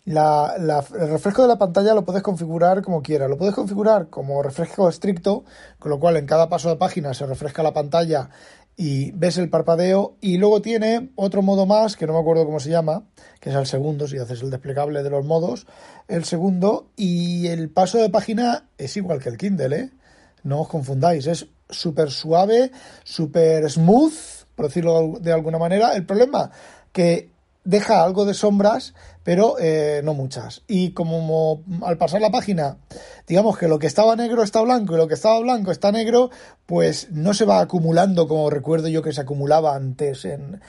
La, 0.04 0.56
el 0.58 1.08
refresco 1.08 1.42
de 1.42 1.48
la 1.48 1.56
pantalla 1.56 1.94
lo 1.94 2.04
puedes 2.04 2.24
configurar 2.24 2.82
como 2.82 3.00
quieras. 3.00 3.30
Lo 3.30 3.38
puedes 3.38 3.54
configurar 3.54 4.10
como 4.10 4.42
refresco 4.42 4.88
estricto, 4.88 5.44
con 5.78 5.90
lo 5.90 6.00
cual 6.00 6.16
en 6.16 6.26
cada 6.26 6.48
paso 6.48 6.68
de 6.68 6.74
página 6.74 7.14
se 7.14 7.26
refresca 7.26 7.62
la 7.62 7.72
pantalla 7.72 8.28
y 8.76 9.12
ves 9.12 9.38
el 9.38 9.50
parpadeo. 9.50 10.16
Y 10.20 10.38
luego 10.38 10.60
tiene 10.60 11.12
otro 11.14 11.40
modo 11.40 11.64
más, 11.64 11.94
que 11.94 12.08
no 12.08 12.14
me 12.14 12.18
acuerdo 12.18 12.46
cómo 12.46 12.58
se 12.58 12.70
llama, 12.70 13.04
que 13.38 13.50
es 13.50 13.54
el 13.54 13.66
segundo, 13.66 14.08
si 14.08 14.18
haces 14.18 14.42
el 14.42 14.50
desplegable 14.50 15.04
de 15.04 15.10
los 15.10 15.24
modos. 15.24 15.68
El 16.08 16.24
segundo, 16.24 16.88
y 16.96 17.46
el 17.46 17.70
paso 17.70 17.98
de 17.98 18.10
página 18.10 18.68
es 18.78 18.96
igual 18.96 19.22
que 19.22 19.28
el 19.28 19.38
Kindle, 19.38 19.76
¿eh? 19.76 19.90
No 20.44 20.60
os 20.60 20.68
confundáis, 20.68 21.26
es 21.26 21.46
súper 21.68 22.10
suave, 22.10 22.70
súper 23.02 23.68
smooth, 23.70 24.14
por 24.54 24.66
decirlo 24.66 25.14
de 25.20 25.32
alguna 25.32 25.58
manera. 25.58 25.94
El 25.94 26.06
problema 26.06 26.50
que 26.92 27.30
deja 27.64 28.04
algo 28.04 28.24
de 28.24 28.34
sombras, 28.34 28.94
pero 29.22 29.56
eh, 29.58 30.02
no 30.04 30.14
muchas. 30.14 30.62
Y 30.68 30.90
como 30.90 31.64
al 31.82 31.96
pasar 31.96 32.20
la 32.20 32.30
página, 32.30 32.76
digamos 33.26 33.58
que 33.58 33.68
lo 33.68 33.78
que 33.78 33.86
estaba 33.86 34.16
negro 34.16 34.42
está 34.42 34.60
blanco 34.60 34.94
y 34.94 34.98
lo 34.98 35.08
que 35.08 35.14
estaba 35.14 35.40
blanco 35.40 35.70
está 35.70 35.90
negro, 35.90 36.30
pues 36.66 37.10
no 37.10 37.34
se 37.34 37.46
va 37.46 37.60
acumulando 37.60 38.28
como 38.28 38.50
recuerdo 38.50 38.88
yo 38.88 39.02
que 39.02 39.12
se 39.12 39.22
acumulaba 39.22 39.74
antes 39.74 40.24
en, 40.26 40.60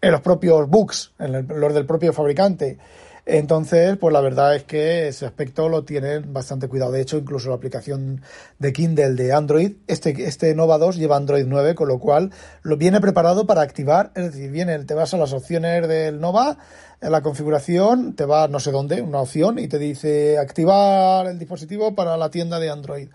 en 0.00 0.10
los 0.10 0.20
propios 0.20 0.68
books, 0.68 1.12
en 1.18 1.46
los 1.46 1.74
del 1.74 1.86
propio 1.86 2.12
fabricante. 2.12 2.78
Entonces, 3.24 3.96
pues 3.98 4.12
la 4.12 4.20
verdad 4.20 4.56
es 4.56 4.64
que 4.64 5.06
ese 5.06 5.26
aspecto 5.26 5.68
lo 5.68 5.84
tienen 5.84 6.32
bastante 6.32 6.66
cuidado. 6.66 6.90
De 6.90 7.00
hecho, 7.00 7.18
incluso 7.18 7.50
la 7.50 7.54
aplicación 7.54 8.20
de 8.58 8.72
Kindle 8.72 9.14
de 9.14 9.32
Android, 9.32 9.72
este, 9.86 10.10
este 10.24 10.56
Nova 10.56 10.76
2 10.78 10.96
lleva 10.96 11.16
Android 11.16 11.44
9, 11.46 11.76
con 11.76 11.86
lo 11.86 12.00
cual 12.00 12.32
lo 12.62 12.76
viene 12.76 13.00
preparado 13.00 13.46
para 13.46 13.62
activar, 13.62 14.10
es 14.16 14.32
decir, 14.32 14.50
viene, 14.50 14.76
te 14.80 14.94
vas 14.94 15.14
a 15.14 15.18
las 15.18 15.32
opciones 15.32 15.86
del 15.86 16.20
Nova, 16.20 16.58
en 17.00 17.12
la 17.12 17.22
configuración, 17.22 18.14
te 18.14 18.24
va 18.24 18.48
no 18.48 18.58
sé 18.58 18.72
dónde, 18.72 19.02
una 19.02 19.20
opción, 19.20 19.58
y 19.60 19.68
te 19.68 19.78
dice 19.78 20.38
activar 20.38 21.26
el 21.26 21.38
dispositivo 21.38 21.94
para 21.94 22.16
la 22.16 22.30
tienda 22.30 22.58
de 22.58 22.70
Android 22.70 23.08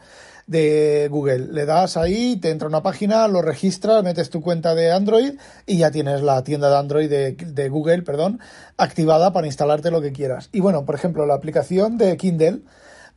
de 0.47 1.09
Google. 1.11 1.49
Le 1.51 1.65
das 1.65 1.97
ahí, 1.97 2.37
te 2.37 2.49
entra 2.49 2.67
una 2.67 2.81
página, 2.81 3.27
lo 3.27 3.41
registras, 3.41 4.03
metes 4.03 4.29
tu 4.29 4.41
cuenta 4.41 4.73
de 4.73 4.91
Android 4.91 5.33
y 5.65 5.77
ya 5.77 5.91
tienes 5.91 6.21
la 6.21 6.43
tienda 6.43 6.69
de 6.69 6.77
Android 6.77 7.09
de, 7.09 7.69
Google, 7.69 8.01
perdón, 8.01 8.39
activada 8.77 9.33
para 9.33 9.47
instalarte 9.47 9.91
lo 9.91 10.01
que 10.01 10.13
quieras. 10.13 10.49
Y 10.53 10.61
bueno, 10.61 10.85
por 10.85 10.95
ejemplo, 10.95 11.25
la 11.25 11.35
aplicación 11.35 11.97
de 11.97 12.15
Kindle, 12.17 12.61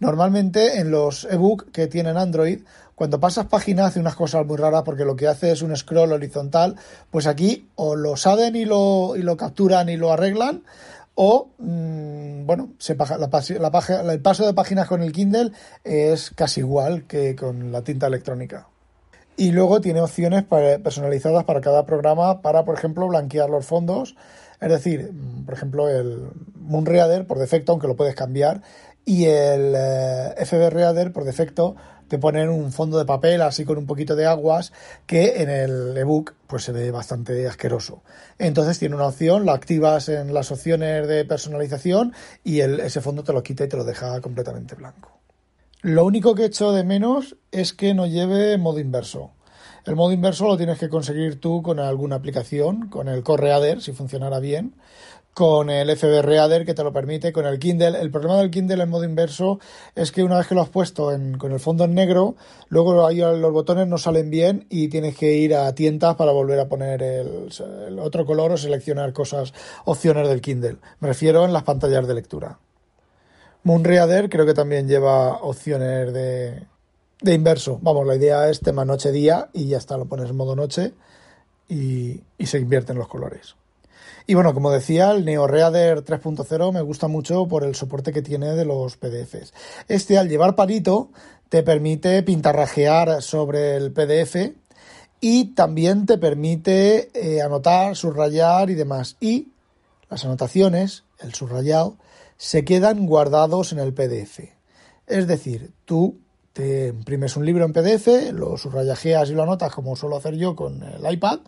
normalmente 0.01 0.79
en 0.79 0.91
los 0.91 1.25
ebook 1.31 1.71
que 1.71 1.87
tienen 1.87 2.17
Android, 2.17 2.61
cuando 2.97 3.19
pasas 3.19 3.47
página 3.47 3.87
hace 3.87 4.01
unas 4.01 4.15
cosas 4.15 4.45
muy 4.45 4.59
raras 4.59 4.83
porque 4.83 5.07
lo 5.07 5.17
que 5.17 5.27
hace 5.27 5.53
es 5.53 5.63
un 5.63 5.75
scroll 5.75 6.13
horizontal, 6.13 6.77
pues 7.11 7.27
aquí 7.27 7.69
o 7.77 7.97
lo 7.97 8.17
saben 8.17 8.57
y 8.57 8.67
lo, 8.67 9.15
y 9.17 9.23
lo 9.23 9.39
capturan 9.39 9.89
y 9.89 9.97
lo 9.97 10.13
arreglan, 10.13 10.65
o, 11.23 11.51
mm, 11.59 12.47
bueno, 12.47 12.71
el 12.89 14.23
paso 14.23 14.47
de 14.47 14.55
páginas 14.55 14.89
con 14.89 15.03
el 15.03 15.13
Kindle 15.13 15.53
es 15.85 16.31
casi 16.31 16.61
igual 16.61 17.03
que 17.07 17.37
con 17.37 17.71
la 17.71 17.83
tinta 17.83 18.07
electrónica. 18.07 18.69
Y 19.37 19.53
luego 19.53 19.83
tiene 19.83 20.01
opciones 20.01 20.45
personalizadas 20.45 21.45
para 21.45 21.61
cada 21.61 21.85
programa 21.85 22.41
para, 22.41 22.65
por 22.65 22.75
ejemplo, 22.75 23.07
blanquear 23.07 23.51
los 23.51 23.67
fondos. 23.67 24.17
Es 24.63 24.71
decir, 24.71 25.13
mm, 25.13 25.45
por 25.45 25.53
ejemplo, 25.53 25.91
el 25.91 26.31
Moonreader 26.59 27.27
por 27.27 27.39
defecto, 27.39 27.73
aunque 27.73 27.87
lo 27.87 27.97
puedes 27.97 28.15
cambiar, 28.15 28.63
y 29.11 29.25
el 29.25 29.75
eh, 29.77 30.35
FB 30.37 30.71
Reader 30.71 31.13
por 31.13 31.25
defecto 31.25 31.75
te 32.07 32.17
ponen 32.17 32.49
un 32.49 32.71
fondo 32.71 32.97
de 32.97 33.05
papel 33.05 33.43
así 33.43 33.65
con 33.65 33.77
un 33.77 33.85
poquito 33.85 34.15
de 34.15 34.25
aguas 34.25 34.73
que 35.05 35.43
en 35.43 35.51
el 35.51 35.97
ebook 35.97 36.35
pues 36.47 36.63
se 36.63 36.71
ve 36.71 36.93
bastante 36.93 37.49
asqueroso. 37.49 38.05
Entonces 38.39 38.79
tiene 38.79 38.95
una 38.95 39.09
opción, 39.09 39.47
la 39.47 39.55
activas 39.55 40.09
en 40.09 40.33
las 40.33 40.53
opciones 40.53 41.09
de 41.09 41.25
personalización 41.25 42.15
y 42.45 42.61
ese 42.61 43.01
fondo 43.01 43.25
te 43.25 43.33
lo 43.33 43.43
quita 43.43 43.65
y 43.65 43.69
te 43.69 43.77
lo 43.77 43.83
deja 43.83 44.21
completamente 44.21 44.77
blanco. 44.77 45.19
Lo 45.83 46.05
único 46.05 46.37
que 46.37 46.45
echo 46.45 46.71
de 46.71 46.85
menos 46.85 47.37
es 47.51 47.73
que 47.73 47.95
no 47.95 48.07
lleve 48.07 48.59
modo 48.59 48.79
inverso. 48.79 49.33
El 49.87 49.97
modo 49.97 50.13
inverso 50.13 50.47
lo 50.47 50.57
tienes 50.57 50.79
que 50.79 50.89
conseguir 50.89 51.41
tú 51.41 51.63
con 51.63 51.81
alguna 51.81 52.17
aplicación, 52.17 52.89
con 52.89 53.09
el 53.09 53.25
Correader, 53.25 53.81
si 53.81 53.93
funcionara 53.93 54.39
bien, 54.39 54.75
con 55.35 55.71
el 55.71 55.97
FB 55.97 56.23
Reader 56.23 56.67
que 56.67 56.75
te 56.75 56.83
lo 56.83 56.93
permite, 56.93 57.33
con 57.33 57.47
el 57.47 57.59
Kindle. 57.59 58.01
El 58.01 58.11
problema 58.11 58.37
del 58.39 58.51
Kindle 58.51 58.83
en 58.83 58.91
modo 58.91 59.05
inverso 59.05 59.61
es 59.95 60.13
que 60.13 60.25
una 60.25 60.39
vez 60.39 60.47
que 60.47 60.55
lo 60.55 60.63
has 60.63 60.69
puesto 60.69 61.13
con 61.39 61.53
el 61.53 61.61
fondo 61.61 61.85
en 61.85 61.95
negro, 61.95 62.35
luego 62.69 63.07
ahí 63.07 63.19
los 63.19 63.53
botones 63.53 63.87
no 63.87 63.99
salen 63.99 64.31
bien 64.31 64.67
y 64.69 64.89
tienes 64.89 65.17
que 65.17 65.35
ir 65.35 65.55
a 65.55 65.75
tiendas 65.75 66.17
para 66.17 66.33
volver 66.33 66.59
a 66.61 66.69
poner 66.69 67.03
el, 67.03 67.99
otro 67.99 68.27
color 68.27 68.53
o 68.53 68.57
seleccionar 68.57 69.13
cosas, 69.13 69.55
opciones 69.85 70.29
del 70.29 70.41
Kindle. 70.41 70.79
Me 71.01 71.09
refiero 71.09 71.45
en 71.45 71.53
las 71.53 71.63
pantallas 71.63 72.07
de 72.07 72.15
lectura. 72.15 72.59
Moonreader 73.63 74.31
creo 74.31 74.47
que 74.47 74.55
también 74.55 74.89
lleva 74.89 75.37
opciones 75.37 76.13
de, 76.13 76.67
inverso. 77.23 77.79
Vamos, 77.83 78.07
la 78.07 78.17
idea 78.17 78.49
es 78.49 78.61
tema 78.61 78.85
noche-día 78.85 79.51
y 79.53 79.69
ya 79.69 79.79
está, 79.79 79.97
lo 79.97 80.07
pones 80.07 80.31
en 80.31 80.37
modo 80.37 80.57
noche 80.57 80.93
y 81.69 82.21
se 82.45 82.59
invierten 82.59 82.99
los 82.99 83.07
colores. 83.07 83.55
Y 84.31 84.35
bueno, 84.35 84.55
como 84.55 84.71
decía, 84.71 85.11
el 85.11 85.25
NeoReader 85.25 86.05
3.0 86.05 86.73
me 86.73 86.83
gusta 86.83 87.09
mucho 87.09 87.49
por 87.49 87.65
el 87.65 87.75
soporte 87.75 88.13
que 88.13 88.23
tiene 88.23 88.55
de 88.55 88.65
los 88.65 88.97
PDFs. 88.97 89.53
Este, 89.89 90.19
al 90.19 90.29
llevar 90.29 90.55
palito, 90.55 91.11
te 91.49 91.65
permite 91.65 92.23
pintarrajear 92.23 93.23
sobre 93.23 93.75
el 93.75 93.91
PDF 93.91 94.53
y 95.21 95.47
también 95.47 96.07
te 96.07 96.17
permite 96.17 97.11
eh, 97.13 97.43
anotar, 97.43 97.97
subrayar 97.97 98.71
y 98.71 98.75
demás. 98.75 99.17
Y 99.19 99.49
las 100.09 100.25
anotaciones, 100.25 101.03
el 101.19 101.35
subrayado, 101.35 101.97
se 102.37 102.65
quedan 102.65 103.07
guardados 103.07 103.73
en 103.73 103.81
el 103.81 103.93
PDF. 103.93 104.43
Es 105.09 105.27
decir, 105.27 105.73
tú 105.85 106.21
te 106.53 106.87
imprimes 106.87 107.37
un 107.37 107.45
libro 107.45 107.65
en 107.65 107.73
PDF, 107.73 108.31
lo 108.33 108.57
subrayajeas 108.57 109.29
y 109.31 109.35
lo 109.35 109.43
anotas 109.43 109.75
como 109.75 109.97
suelo 109.97 110.19
hacer 110.19 110.37
yo 110.37 110.55
con 110.55 110.85
el 110.85 111.13
iPad 111.13 111.41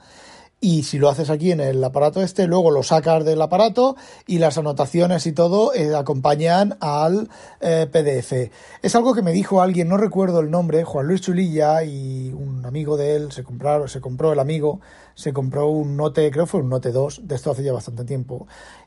y 0.62 0.84
si 0.84 0.98
lo 0.98 1.08
haces 1.08 1.28
aquí 1.28 1.50
en 1.50 1.60
el 1.60 1.82
aparato 1.82 2.22
este, 2.22 2.46
luego 2.46 2.70
lo 2.70 2.84
sacas 2.84 3.24
del 3.24 3.42
aparato 3.42 3.96
y 4.28 4.38
las 4.38 4.56
anotaciones 4.58 5.26
y 5.26 5.32
todo 5.32 5.74
eh, 5.74 5.92
acompañan 5.96 6.78
al 6.80 7.28
eh, 7.60 7.88
PDF. 7.90 8.52
Es 8.80 8.94
algo 8.94 9.12
que 9.12 9.22
me 9.22 9.32
dijo 9.32 9.60
alguien, 9.60 9.88
no 9.88 9.96
recuerdo 9.96 10.38
el 10.38 10.52
nombre, 10.52 10.84
Juan 10.84 11.08
Luis 11.08 11.20
Chulilla 11.20 11.82
y 11.82 12.32
un 12.32 12.64
amigo 12.64 12.96
de 12.96 13.16
él, 13.16 13.32
se, 13.32 13.42
compraron, 13.42 13.88
se 13.88 14.00
compró 14.00 14.32
el 14.32 14.38
amigo, 14.38 14.80
se 15.16 15.32
compró 15.32 15.66
un 15.66 15.96
Note, 15.96 16.30
creo 16.30 16.44
que 16.44 16.50
fue 16.50 16.60
un 16.60 16.68
Note 16.68 16.92
2, 16.92 17.22
de 17.24 17.34
esto 17.34 17.50
hace 17.50 17.64
ya 17.64 17.72
bastante 17.72 18.04
tiempo, 18.04 18.46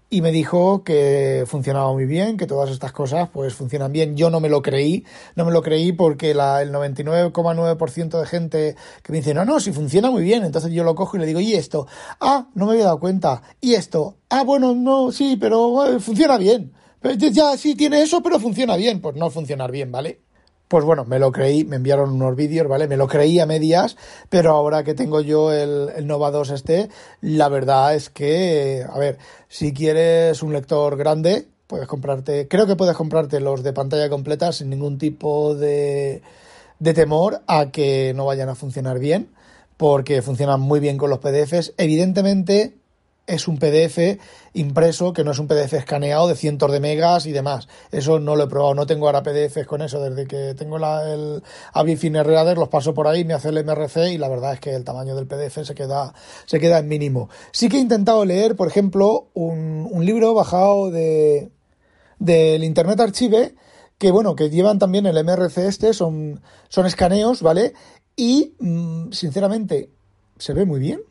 y 0.10 0.22
me 0.22 0.32
dijo 0.32 0.84
que 0.84 1.44
funcionaba 1.48 1.91
muy 1.91 2.06
bien, 2.06 2.38
que 2.38 2.46
todas 2.46 2.70
estas 2.70 2.91
cosas 2.91 3.30
pues 3.34 3.54
funcionan 3.54 3.91
bien. 3.91 4.15
Yo 4.15 4.30
no 4.30 4.39
me 4.39 4.50
lo 4.50 4.62
creí, 4.62 5.04
no 5.36 5.46
me 5.46 5.52
lo 5.52 5.62
creí 5.62 5.91
porque 5.91 6.34
la, 6.34 6.62
el 6.62 6.72
99,9% 6.72 8.20
de 8.20 8.26
gente 8.26 8.76
que 9.04 9.12
me 9.12 9.20
dice, 9.20 9.34
no, 9.34 9.46
no, 9.46 9.60
si 9.60 9.72
funciona 9.72 10.12
muy 10.12 10.24
bien, 10.24 10.44
entonces 10.44 10.72
yo 10.72 10.84
lo 10.84 10.96
cojo 10.96 11.18
y 11.18 11.20
le 11.20 11.26
digo, 11.26 11.39
¿y 11.39 11.54
esto? 11.54 11.88
Ah, 12.20 12.48
no 12.54 12.65
me 12.65 12.74
había 12.74 12.86
dado 12.86 13.00
cuenta. 13.00 13.41
¿Y 13.62 13.74
esto? 13.74 14.18
Ah, 14.30 14.44
bueno, 14.44 14.74
no, 14.76 15.12
sí, 15.12 15.38
pero 15.39 16.00
funciona 16.00 16.38
bien. 16.38 16.74
Ya 17.18 17.56
sí 17.58 17.76
tiene 17.76 18.02
eso, 18.02 18.22
pero 18.24 18.39
funciona 18.39 18.76
bien. 18.76 19.00
Pues 19.02 19.15
no 19.15 19.30
funcionar 19.30 19.72
bien, 19.72 19.91
¿vale? 19.91 20.22
Pues 20.67 20.84
bueno, 20.84 21.06
me 21.06 21.19
lo 21.19 21.32
creí, 21.32 21.63
me 21.63 21.75
enviaron 21.75 22.12
unos 22.12 22.36
vídeos, 22.36 22.67
¿vale? 22.67 22.88
Me 22.88 22.97
lo 22.97 23.08
creí 23.08 23.39
a 23.39 23.45
medias, 23.45 23.97
pero 24.30 24.51
ahora 24.51 24.84
que 24.84 24.95
tengo 24.95 25.21
yo 25.21 25.51
el, 25.54 25.89
el, 25.95 26.08
Nova 26.08 26.32
2 26.32 26.49
este, 26.49 26.89
la 27.21 27.49
verdad 27.49 27.93
es 27.93 28.10
que, 28.10 28.84
a 28.89 28.97
ver, 28.97 29.19
si 29.47 29.73
quieres 29.73 30.41
un 30.41 30.54
lector 30.54 30.97
grande, 30.97 31.47
puedes 31.67 31.88
comprarte, 31.88 32.47
creo 32.47 32.65
que 32.65 32.75
puedes 32.75 32.95
comprarte 32.95 33.39
los 33.39 33.62
de 33.62 33.73
pantalla 33.73 34.10
completa 34.10 34.51
sin 34.51 34.71
ningún 34.71 34.97
tipo 34.97 35.54
de, 35.56 36.23
de 36.80 36.93
temor 36.93 37.41
a 37.45 37.71
que 37.71 38.13
no 38.15 38.25
vayan 38.25 38.49
a 38.49 38.56
funcionar 38.56 38.97
bien, 38.97 39.30
porque 39.78 40.23
funcionan 40.23 40.62
muy 40.62 40.80
bien 40.80 40.97
con 40.97 41.12
los 41.12 41.19
PDFs. 41.19 41.73
Evidentemente, 41.78 42.75
es 43.28 43.48
un 43.48 43.58
PDF 43.58 44.20
impreso, 44.54 45.14
que 45.14 45.24
no 45.24 45.32
es 45.32 45.40
un 45.40 45.48
PDF 45.48 45.74
escaneado 45.74 46.28
de 46.28 46.36
cientos 46.36 46.72
de 46.72 46.80
megas 46.80 47.26
y 47.26 47.32
demás. 47.32 47.68
Eso 47.92 48.20
no 48.20 48.36
lo 48.36 48.44
he 48.44 48.48
probado, 48.48 48.76
no 48.76 48.86
tengo 48.86 49.08
ahora 49.08 49.24
PDFs 49.24 49.66
con 49.66 49.82
eso. 49.82 50.00
Desde 50.00 50.28
que 50.28 50.54
tengo 50.56 50.78
la, 50.78 51.12
el 51.12 51.44
Avifine 51.74 52.24
Reader 52.24 52.58
los 52.58 52.70
paso 52.70 52.94
por 52.94 53.08
ahí, 53.08 53.26
me 53.26 53.34
hace 53.34 53.50
el 53.50 53.64
MRC 53.64 54.14
y 54.14 54.18
la 54.18 54.30
verdad 54.30 54.54
es 54.54 54.60
que 54.60 54.74
el 54.74 54.84
tamaño 54.84 55.16
del 55.16 55.28
PDF 55.28 55.66
se 55.66 55.76
queda, 55.76 56.14
se 56.46 56.60
queda 56.60 56.80
en 56.80 56.88
mínimo. 56.88 57.30
Sí 57.52 57.70
que 57.70 57.78
he 57.78 57.82
intentado 57.82 58.24
leer, 58.26 58.56
por 58.56 58.68
ejemplo, 58.68 59.30
un, 59.34 59.88
un 59.90 60.06
libro 60.06 60.34
bajado 60.34 60.92
de, 60.92 61.52
del 62.20 62.64
Internet 62.64 63.00
Archive, 63.00 63.56
que 63.98 64.12
bueno, 64.12 64.36
que 64.36 64.50
llevan 64.50 64.78
también 64.78 65.06
el 65.06 65.24
MRC 65.24 65.58
este, 65.68 65.94
son, 65.94 66.42
son 66.70 66.86
escaneos, 66.86 67.42
¿vale? 67.42 67.74
Y, 68.16 68.56
mm, 68.60 69.12
sinceramente, 69.12 69.90
se 70.38 70.54
ve 70.54 70.66
muy 70.66 70.80
bien 70.80 71.02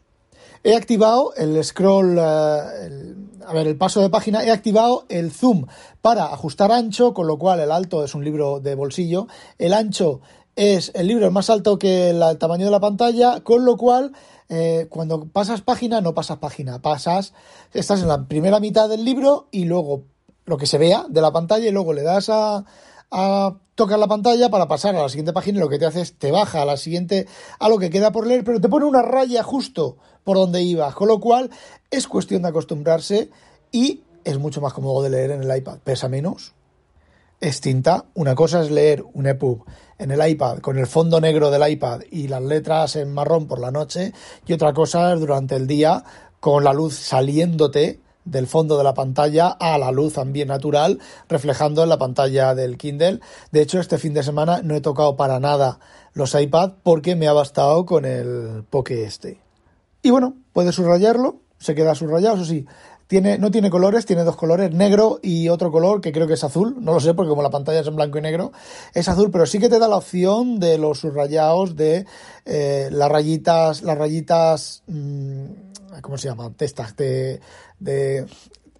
He 0.67 0.75
activado 0.75 1.35
el 1.37 1.63
scroll, 1.63 2.17
eh, 2.17 2.23
a 2.23 3.53
ver, 3.53 3.67
el 3.67 3.77
paso 3.77 4.01
de 4.01 4.09
página, 4.09 4.43
he 4.43 4.51
activado 4.51 5.05
el 5.11 5.31
zoom 5.31 5.67
para 6.01 6.25
ajustar 6.33 6.73
ancho, 6.73 7.13
con 7.13 7.27
lo 7.27 7.39
cual 7.39 7.61
el 7.61 7.71
alto 7.71 8.03
es 8.03 8.15
un 8.15 8.25
libro 8.25 8.61
de 8.61 8.75
bolsillo, 8.75 9.29
el 9.59 9.75
ancho 9.75 10.23
es 10.57 10.91
el 10.95 11.09
libro 11.09 11.31
más 11.31 11.51
alto 11.51 11.79
que 11.79 12.09
el, 12.09 12.39
tamaño 12.39 12.65
de 12.65 12.71
la 12.71 12.81
pantalla, 12.81 13.41
con 13.41 13.67
lo 13.67 13.77
cual 13.77 14.13
eh, 14.49 14.87
cuando 14.89 15.27
pasas 15.27 15.61
página 15.61 16.01
no 16.01 16.15
pasas 16.15 16.39
página, 16.39 16.81
pasas, 16.81 17.35
estás 17.75 18.01
en 18.01 18.09
la 18.09 18.27
primera 18.27 18.59
mitad 18.59 18.89
del 18.89 19.05
libro 19.05 19.49
y 19.51 19.67
luego 19.67 20.05
lo 20.47 20.57
que 20.57 20.67
se 20.67 20.79
vea 20.79 21.05
de 21.11 21.21
la 21.21 21.31
pantalla 21.31 21.69
y 21.69 21.73
luego 21.73 21.93
le 21.93 22.03
das 22.03 22.31
a, 22.31 22.65
a 23.11 23.55
tocar 23.75 23.99
la 23.99 24.07
pantalla 24.07 24.51
para 24.51 24.69
pasar 24.69 24.95
a 24.97 25.03
la 25.03 25.09
siguiente 25.09 25.33
página 25.33 25.59
y 25.59 25.61
lo 25.61 25.69
que 25.69 25.79
te 25.79 25.87
hace 25.87 26.01
es 26.01 26.19
te 26.19 26.31
baja 26.31 26.63
a 26.63 26.65
la 26.65 26.77
siguiente 26.77 27.27
a 27.59 27.69
lo 27.69 27.79
que 27.79 27.91
queda 27.91 28.13
por 28.13 28.27
leer, 28.27 28.45
pero 28.45 28.61
te 28.61 28.69
pone 28.69 28.87
una 28.87 29.03
raya 29.03 29.43
justo 29.43 29.97
por 30.25 30.37
donde 30.37 30.63
ibas, 30.63 30.95
con 30.95 31.09
lo 31.09 31.21
cual 31.21 31.51
es 31.91 32.09
cuestión 32.09 32.43
de 32.43 32.49
acostumbrarse 32.49 33.31
y 33.73 34.03
es 34.25 34.39
mucho 34.39 34.61
más 34.61 34.73
cómodo 34.73 35.03
de 35.03 35.11
leer 35.11 35.33
en 35.33 35.43
el 35.43 35.57
iPad. 35.57 35.79
Pesa 35.85 36.09
menos, 36.09 36.55
es 37.41 37.61
tinta. 37.61 38.07
Una 38.15 38.35
cosa 38.35 38.63
es 38.63 38.71
leer 38.71 39.05
un 39.13 39.27
EPUB 39.27 39.65
en 39.99 40.11
el 40.11 40.27
iPad 40.27 40.59
con 40.59 40.79
el 40.79 40.87
fondo 40.87 41.21
negro 41.21 41.51
del 41.51 41.71
iPad 41.71 42.03
y 42.11 42.29
las 42.29 42.43
letras 42.43 42.97
en 42.97 43.13
marrón 43.13 43.47
por 43.47 43.61
la 43.61 43.71
noche 43.71 44.13
y 44.47 44.53
otra 44.53 44.73
cosa 44.73 45.13
es 45.13 45.21
durante 45.21 45.57
el 45.57 45.67
día 45.67 46.05
con 46.41 46.65
la 46.65 46.73
luz 46.73 46.95
saliéndote 46.95 48.01
del 48.25 48.47
fondo 48.47 48.79
de 48.79 48.85
la 48.85 48.95
pantalla 48.95 49.49
a 49.49 49.79
la 49.79 49.91
luz 49.91 50.19
ambiente 50.19 50.53
natural 50.53 50.99
reflejando 51.29 51.83
en 51.83 51.89
la 51.89 51.99
pantalla 51.99 52.55
del 52.55 52.79
Kindle. 52.79 53.21
De 53.53 53.63
hecho, 53.63 53.81
este 53.81 53.99
fin 53.99 54.15
de 54.15 54.23
semana 54.23 54.63
no 54.63 54.75
he 54.75 54.81
tocado 54.81 55.17
para 55.17 55.41
nada 55.41 55.79
los 56.13 56.35
iPad 56.35 56.73
porque 56.83 57.17
me 57.17 57.29
ha 57.29 57.33
bastado 57.33 57.85
con 57.87 58.05
el 58.05 58.65
Poke 58.71 59.05
este. 59.05 59.41
Y 60.03 60.11
bueno, 60.11 60.37
puedes 60.53 60.75
subrayarlo, 60.75 61.41
se 61.59 61.75
queda 61.75 61.95
subrayado, 61.95 62.37
eso 62.37 62.45
sí. 62.45 62.67
Tiene, 63.07 63.39
no 63.39 63.51
tiene 63.51 63.69
colores, 63.71 64.07
tiene 64.07 64.25
dos 64.25 64.37
colores, 64.37 64.73
negro 64.73 65.21
y 65.23 65.49
otro 65.49 65.71
color 65.71 66.01
que 66.01 66.13
creo 66.13 66.27
que 66.27 66.35
es 66.35 66.45
azul. 66.45 66.77
No 66.81 66.95
lo 66.95 67.01
sé 67.01 67.15
porque 67.15 67.29
como 67.29 67.43
la 67.43 67.51
pantalla 67.51 67.81
es 67.81 67.87
en 67.87 67.97
blanco 67.97 68.19
y 68.19 68.23
negro, 68.23 68.53
es 68.95 69.09
azul, 69.09 69.31
pero 69.31 69.47
sí 69.47 69.59
que 69.59 69.69
te 69.69 69.79
da 69.79 69.89
la 69.89 69.97
opción 69.97 70.59
de 70.59 70.79
los 70.79 71.01
subrayados, 71.01 71.77
de 71.77 72.07
eh, 72.47 72.89
las 72.91 73.11
rayitas, 73.11 73.83
las 73.83 73.99
rayitas, 73.99 74.83
mmm, 74.87 75.45
¿cómo 76.01 76.17
se 76.17 76.29
llama? 76.29 76.51
Testas, 76.57 76.97
de, 76.97 77.41
de 77.79 78.27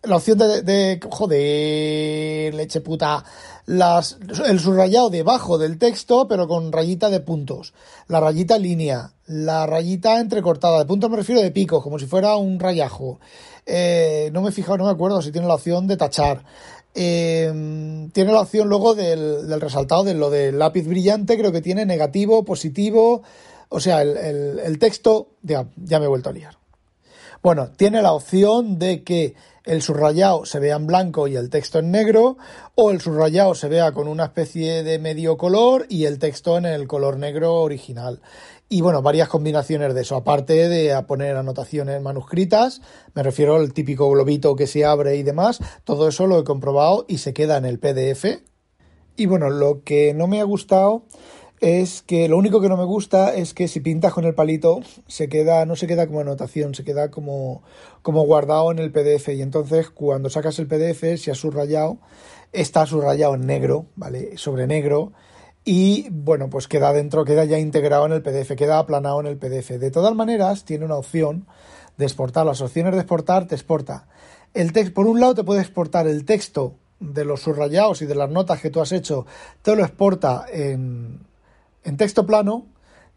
la 0.05 0.17
opción 0.17 0.39
de, 0.39 0.63
de, 0.63 1.01
joder, 1.11 2.55
leche 2.55 2.81
puta, 2.81 3.25
las, 3.67 4.19
el 4.47 4.61
subrayado 4.61 5.11
debajo 5.11 5.59
del 5.59 5.79
texto, 5.79 6.29
pero 6.29 6.47
con 6.47 6.73
rayita 6.73 7.11
de 7.11 7.21
puntos, 7.21 7.73
la 8.09 8.21
rayita 8.21 8.59
línea, 8.59 9.13
la 9.27 9.67
rayita 9.67 10.21
entrecortada, 10.21 10.79
de 10.79 10.85
puntos 10.85 11.11
me 11.11 11.17
refiero 11.17 11.41
de 11.41 11.51
picos, 11.51 11.83
como 11.83 11.99
si 11.99 12.07
fuera 12.07 12.37
un 12.37 12.61
rayajo. 12.61 13.21
Eh, 13.67 14.31
no 14.33 14.43
me 14.43 14.51
he 14.51 14.53
fijado, 14.53 14.77
no 14.79 14.85
me 14.85 14.91
acuerdo 14.91 15.23
si 15.23 15.33
tiene 15.33 15.49
la 15.49 15.55
opción 15.55 15.87
de 15.87 15.97
tachar. 15.97 16.45
Eh, 16.95 18.09
tiene 18.13 18.33
la 18.33 18.43
opción 18.43 18.69
luego 18.69 18.95
del, 18.95 19.49
del, 19.49 19.61
resaltado 19.61 20.05
de 20.05 20.15
lo 20.15 20.31
del 20.31 20.59
lápiz 20.59 20.87
brillante, 20.87 21.37
creo 21.37 21.51
que 21.51 21.63
tiene 21.63 21.87
negativo, 21.87 22.45
positivo, 22.45 23.23
o 23.69 23.81
sea, 23.81 24.03
el, 24.03 24.17
el, 24.17 24.59
el 24.61 24.79
texto, 24.79 25.29
ya, 25.43 25.67
ya 25.77 25.99
me 25.99 26.05
he 26.05 26.09
vuelto 26.09 26.31
a 26.31 26.33
liar. 26.33 26.64
Bueno, 27.45 27.69
tiene 27.77 28.01
la 28.01 28.15
opción 28.15 28.79
de 28.79 29.05
que 29.05 29.35
el 29.65 29.83
subrayado 29.83 30.47
se 30.47 30.61
vea 30.61 30.77
en 30.77 30.87
blanco 30.87 31.29
y 31.29 31.37
el 31.37 31.51
texto 31.51 31.79
en 31.79 31.91
negro, 31.91 32.39
o 32.75 32.91
el 32.91 33.03
subrayado 33.03 33.55
se 33.55 33.69
vea 33.69 33.93
con 33.93 34.09
una 34.09 34.25
especie 34.25 34.83
de 34.83 34.99
medio 34.99 35.37
color 35.37 35.85
y 35.91 36.07
el 36.07 36.19
texto 36.19 36.57
en 36.57 36.65
el 36.65 36.89
color 36.89 37.19
negro 37.19 37.57
original. 37.57 38.23
Y 38.71 38.81
bueno, 38.81 39.03
varias 39.03 39.29
combinaciones 39.29 39.93
de 39.93 40.01
eso, 40.01 40.17
aparte 40.17 40.71
de 40.71 41.03
poner 41.03 41.37
anotaciones 41.37 42.01
manuscritas, 42.01 42.81
me 43.13 43.23
refiero 43.23 43.57
al 43.57 43.75
típico 43.75 44.09
globito 44.09 44.57
que 44.57 44.67
se 44.67 44.87
abre 44.87 45.17
y 45.17 45.23
demás, 45.23 45.61
todo 45.85 46.09
eso 46.09 46.27
lo 46.27 46.39
he 46.39 46.45
comprobado 46.45 47.05
y 47.09 47.19
se 47.19 47.35
queda 47.35 47.59
en 47.59 47.67
el 47.67 47.79
PDF. 47.79 48.25
Y 49.17 49.27
bueno, 49.27 49.51
lo 49.51 49.83
que 49.85 50.15
no 50.15 50.29
me 50.29 50.41
ha 50.41 50.45
gustado 50.45 51.05
es 51.65 52.03
que 52.03 52.29
lo 52.29 52.37
único 52.37 52.61
que 52.61 52.69
no 52.69 52.77
me 52.77 52.85
gusta 52.85 53.35
es 53.35 53.55
que 53.55 53.69
si 53.69 53.81
pintas 53.81 54.13
con 54.13 54.27
el 54.27 54.35
palito 54.35 54.81
se 55.07 55.31
queda 55.31 55.65
no 55.65 55.77
se 55.77 55.87
queda 55.87 56.07
como 56.07 56.21
anotación, 56.21 56.75
se 56.75 56.85
queda 56.85 57.11
como 57.11 57.63
como 58.03 58.23
guardado 58.27 58.71
en 58.71 58.79
el 58.79 58.93
PDF 58.93 59.31
y 59.31 59.41
entonces 59.41 59.89
cuando 59.89 60.29
sacas 60.29 60.59
el 60.59 60.67
PDF 60.67 61.19
si 61.19 61.31
has 61.31 61.39
subrayado 61.39 61.97
está 62.53 62.85
subrayado 62.85 63.35
en 63.35 63.47
negro, 63.47 63.87
¿vale? 63.97 64.37
Sobre 64.37 64.67
negro 64.67 65.13
y 65.65 66.09
bueno, 66.11 66.51
pues 66.51 66.69
queda 66.69 66.93
dentro, 66.93 67.25
queda 67.25 67.47
ya 67.47 67.59
integrado 67.59 68.05
en 68.05 68.13
el 68.13 68.23
PDF, 68.23 68.55
queda 68.57 68.79
aplanado 68.79 69.21
en 69.21 69.27
el 69.27 69.39
PDF. 69.39 69.71
De 69.71 69.91
todas 69.91 70.15
maneras, 70.15 70.67
tiene 70.67 70.85
una 70.85 70.97
opción 70.97 71.47
de 71.97 72.05
exportar. 72.05 72.45
Las 72.45 72.61
opciones 72.61 72.93
de 72.93 73.01
exportar 73.01 73.47
te 73.47 73.55
exporta 73.55 74.07
el 74.53 74.75
texto. 74.75 74.93
Por 74.93 75.07
un 75.07 75.19
lado 75.19 75.35
te 75.35 75.45
puede 75.45 75.63
exportar 75.63 76.07
el 76.07 76.27
texto 76.27 76.75
de 77.01 77.25
los 77.25 77.41
subrayados 77.41 78.03
y 78.03 78.07
de 78.07 78.15
las 78.15 78.29
notas 78.29 78.61
que 78.61 78.69
tú 78.69 78.83
has 78.83 78.93
hecho, 78.93 79.25
te 79.63 79.75
lo 79.75 79.83
exporta 79.83 80.45
en, 80.53 81.21
en 81.85 81.97
texto 81.97 82.27
plano, 82.27 82.67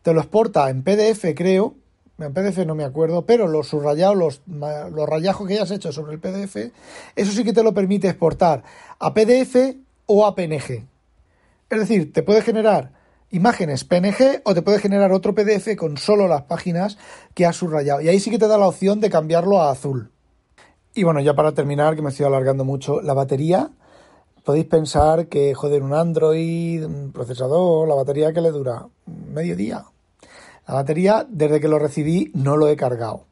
te 0.02 0.14
lo 0.14 0.20
exporta 0.20 0.70
en 0.70 0.84
PDF, 0.84 1.34
creo, 1.36 1.76
en 2.20 2.34
PDF 2.34 2.66
no 2.66 2.76
me 2.76 2.84
acuerdo, 2.84 3.26
pero 3.26 3.48
los 3.48 3.68
subrayados, 3.68 4.16
los, 4.16 4.42
los 4.48 5.10
rayajos 5.10 5.48
que 5.48 5.56
hayas 5.56 5.72
hecho 5.72 5.92
sobre 5.92 6.14
el 6.14 6.20
PDF, 6.20 6.72
eso 7.16 7.32
sí 7.32 7.44
que 7.44 7.54
te 7.54 7.64
lo 7.64 7.74
permite 7.74 8.08
exportar 8.08 8.64
a 9.00 9.14
PDF 9.14 9.76
o 10.06 10.26
a 10.26 10.36
PNG. 10.36 10.86
Es 11.70 11.80
decir, 11.80 12.14
te 12.14 12.24
puede 12.24 12.42
generar 12.42 12.94
imágenes 13.30 13.84
PNG 13.84 14.42
o 14.46 14.54
te 14.54 14.62
puede 14.62 14.80
generar 14.80 15.12
otro 15.12 15.36
PDF 15.36 15.76
con 15.78 15.98
solo 15.98 16.28
las 16.28 16.44
páginas 16.44 16.98
que 17.34 17.46
has 17.46 17.58
subrayado. 17.58 18.02
Y 18.02 18.08
ahí 18.08 18.20
sí 18.20 18.32
que 18.32 18.40
te 18.40 18.48
da 18.48 18.58
la 18.58 18.68
opción 18.68 19.00
de 19.00 19.10
cambiarlo 19.10 19.62
a 19.62 19.72
azul. 19.72 20.12
Y 20.94 21.04
bueno, 21.04 21.20
ya 21.20 21.36
para 21.36 21.52
terminar, 21.52 21.96
que 21.96 22.02
me 22.02 22.10
estoy 22.10 22.26
alargando 22.26 22.66
mucho, 22.66 23.02
la 23.02 23.14
batería 23.14 23.70
podéis 24.48 24.68
pensar 24.68 25.28
que, 25.28 25.54
joder, 25.54 25.84
un 25.84 25.94
Android, 25.94 26.86
un 26.86 27.12
procesador, 27.12 27.86
la 27.86 27.96
batería 27.96 28.32
que 28.32 28.40
le 28.40 28.52
dura 28.52 28.88
medio 29.06 29.58
día. 29.58 29.84
La 30.66 30.76
batería, 30.76 31.28
desde 31.28 31.60
que 31.60 31.68
lo 31.68 31.80
recibí, 31.80 32.32
no 32.34 32.56
lo 32.56 32.70
he 32.70 32.78
cargado. 32.78 33.26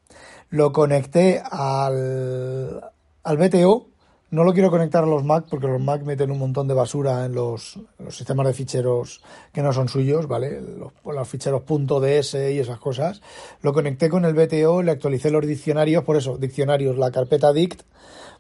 Lo 0.50 0.74
conecté 0.74 1.42
al, 1.50 2.92
al 3.24 3.38
BTO. 3.38 3.88
No 4.36 4.44
lo 4.44 4.52
quiero 4.52 4.70
conectar 4.70 5.06
a 5.06 5.08
los 5.08 5.24
Mac 5.24 5.46
porque 5.50 5.66
los 5.66 5.80
Mac 5.80 6.04
meten 6.04 6.30
un 6.30 6.40
montón 6.40 6.68
de 6.68 6.74
basura 6.74 7.24
en 7.24 7.34
los, 7.34 7.80
sistemas 8.10 8.46
de 8.46 8.54
ficheros 8.54 9.22
que 9.54 9.62
no 9.62 9.72
son 9.72 9.88
suyos, 9.88 10.28
¿vale? 10.28 10.60
Los, 10.60 10.92
los 11.06 11.28
ficheros 11.30 11.64
.ds 11.66 12.34
y 12.52 12.60
esas 12.60 12.78
cosas. 12.78 13.22
Lo 13.62 13.72
conecté 13.72 14.10
con 14.10 14.26
el 14.26 14.34
BTO, 14.34 14.84
le 14.84 14.92
actualicé 14.92 15.32
los 15.32 15.48
diccionarios, 15.48 16.04
por 16.04 16.18
eso, 16.18 16.38
diccionarios, 16.38 16.98
la 16.98 17.12
carpeta 17.12 17.54
dict 17.54 17.84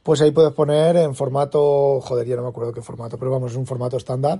pues 0.06 0.22
ahí 0.22 0.30
puedes 0.30 0.54
poner 0.54 0.98
en 0.98 1.16
formato, 1.16 2.00
joder, 2.00 2.28
ya 2.28 2.36
no 2.36 2.44
me 2.44 2.50
acuerdo 2.50 2.72
qué 2.72 2.84
formato, 2.84 3.18
pero 3.18 3.32
vamos, 3.32 3.54
es 3.54 3.58
un 3.58 3.66
formato 3.66 3.98
estándar. 3.98 4.40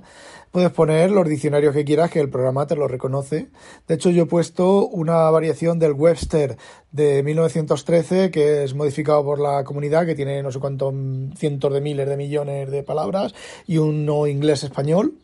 Puedes 0.52 0.70
poner 0.70 1.10
los 1.10 1.28
diccionarios 1.28 1.74
que 1.74 1.84
quieras, 1.84 2.08
que 2.08 2.20
el 2.20 2.30
programa 2.30 2.68
te 2.68 2.76
los 2.76 2.88
reconoce. 2.88 3.48
De 3.88 3.96
hecho, 3.96 4.10
yo 4.10 4.22
he 4.22 4.26
puesto 4.26 4.86
una 4.86 5.28
variación 5.28 5.80
del 5.80 5.94
Webster 5.94 6.56
de 6.96 7.22
1913, 7.22 8.30
que 8.30 8.64
es 8.64 8.74
modificado 8.74 9.22
por 9.22 9.38
la 9.38 9.62
comunidad, 9.64 10.06
que 10.06 10.14
tiene 10.14 10.42
no 10.42 10.50
sé 10.50 10.58
cuántos 10.58 10.94
cientos 11.36 11.72
de 11.72 11.82
miles 11.82 12.08
de 12.08 12.16
millones 12.16 12.70
de 12.70 12.82
palabras, 12.82 13.34
y 13.66 13.76
uno 13.76 14.26
inglés-español, 14.26 15.14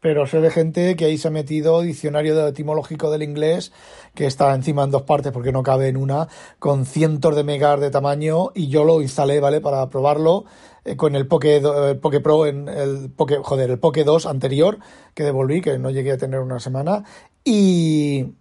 pero 0.00 0.26
sé 0.26 0.40
de 0.40 0.50
gente 0.50 0.96
que 0.96 1.04
ahí 1.04 1.18
se 1.18 1.28
ha 1.28 1.30
metido 1.30 1.82
diccionario 1.82 2.48
etimológico 2.48 3.10
del 3.10 3.22
inglés, 3.22 3.72
que 4.14 4.26
está 4.26 4.54
encima 4.54 4.84
en 4.84 4.90
dos 4.90 5.02
partes 5.02 5.32
porque 5.32 5.52
no 5.52 5.62
cabe 5.62 5.88
en 5.88 5.98
una, 5.98 6.28
con 6.58 6.86
cientos 6.86 7.36
de 7.36 7.44
megas 7.44 7.80
de 7.80 7.90
tamaño, 7.90 8.50
y 8.54 8.68
yo 8.68 8.84
lo 8.84 9.02
instalé, 9.02 9.40
¿vale? 9.40 9.60
Para 9.60 9.88
probarlo 9.90 10.46
eh, 10.86 10.96
con 10.96 11.14
el 11.14 11.26
Poke, 11.26 11.56
el 11.56 11.98
Poke 11.98 12.20
Pro, 12.20 12.46
en 12.46 12.68
el 12.68 13.10
Poke, 13.10 13.36
joder, 13.42 13.70
el 13.70 13.78
Poke 13.78 14.04
2 14.04 14.24
anterior, 14.24 14.78
que 15.14 15.24
devolví, 15.24 15.60
que 15.60 15.78
no 15.78 15.90
llegué 15.90 16.12
a 16.12 16.18
tener 16.18 16.40
una 16.40 16.58
semana, 16.58 17.04
y, 17.44 18.34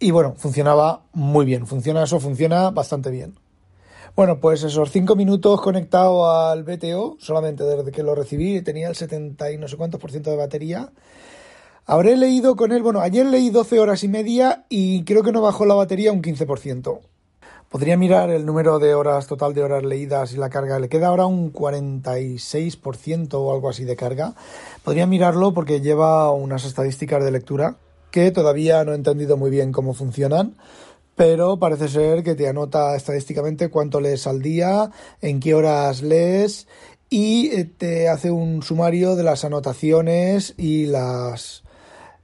y 0.00 0.10
bueno, 0.10 0.34
funcionaba 0.36 1.02
muy 1.12 1.44
bien, 1.44 1.66
funciona 1.66 2.04
eso, 2.04 2.20
funciona 2.20 2.70
bastante 2.70 3.10
bien. 3.10 3.34
Bueno, 4.14 4.40
pues 4.40 4.62
esos 4.62 4.90
cinco 4.90 5.16
minutos 5.16 5.60
conectado 5.60 6.30
al 6.30 6.64
BTO, 6.64 7.16
solamente 7.20 7.64
desde 7.64 7.92
que 7.92 8.02
lo 8.02 8.14
recibí, 8.14 8.60
tenía 8.62 8.88
el 8.88 8.96
70 8.96 9.52
y 9.52 9.58
no 9.58 9.68
sé 9.68 9.76
cuántos 9.76 10.00
por 10.00 10.10
ciento 10.10 10.30
de 10.30 10.36
batería. 10.36 10.90
Habré 11.86 12.16
leído 12.16 12.56
con 12.56 12.72
él, 12.72 12.82
bueno, 12.82 13.00
ayer 13.00 13.26
leí 13.26 13.50
12 13.50 13.80
horas 13.80 14.04
y 14.04 14.08
media 14.08 14.64
y 14.68 15.04
creo 15.04 15.22
que 15.22 15.32
no 15.32 15.40
bajó 15.40 15.64
la 15.64 15.74
batería 15.74 16.12
un 16.12 16.22
15%. 16.22 17.00
Podría 17.68 17.96
mirar 17.96 18.30
el 18.30 18.46
número 18.46 18.78
de 18.78 18.94
horas 18.94 19.26
total 19.26 19.52
de 19.52 19.62
horas 19.62 19.84
leídas 19.84 20.32
y 20.32 20.36
la 20.36 20.48
carga. 20.48 20.78
Le 20.78 20.88
queda 20.88 21.08
ahora 21.08 21.26
un 21.26 21.52
46% 21.52 23.34
o 23.34 23.52
algo 23.52 23.68
así 23.68 23.84
de 23.84 23.94
carga. 23.94 24.34
Podría 24.84 25.06
mirarlo 25.06 25.52
porque 25.52 25.80
lleva 25.80 26.30
unas 26.32 26.64
estadísticas 26.64 27.22
de 27.22 27.30
lectura 27.30 27.76
que 28.10 28.30
todavía 28.30 28.84
no 28.84 28.92
he 28.92 28.96
entendido 28.96 29.36
muy 29.36 29.50
bien 29.50 29.72
cómo 29.72 29.94
funcionan 29.94 30.56
pero 31.18 31.58
parece 31.58 31.88
ser 31.88 32.22
que 32.22 32.36
te 32.36 32.48
anota 32.48 32.94
estadísticamente 32.94 33.70
cuánto 33.70 34.00
lees 34.00 34.28
al 34.28 34.40
día, 34.40 34.92
en 35.20 35.40
qué 35.40 35.52
horas 35.52 36.00
lees 36.00 36.68
y 37.10 37.48
eh, 37.48 37.64
te 37.64 38.08
hace 38.08 38.30
un 38.30 38.62
sumario 38.62 39.16
de 39.16 39.24
las 39.24 39.44
anotaciones 39.44 40.54
y 40.56 40.86
las 40.86 41.64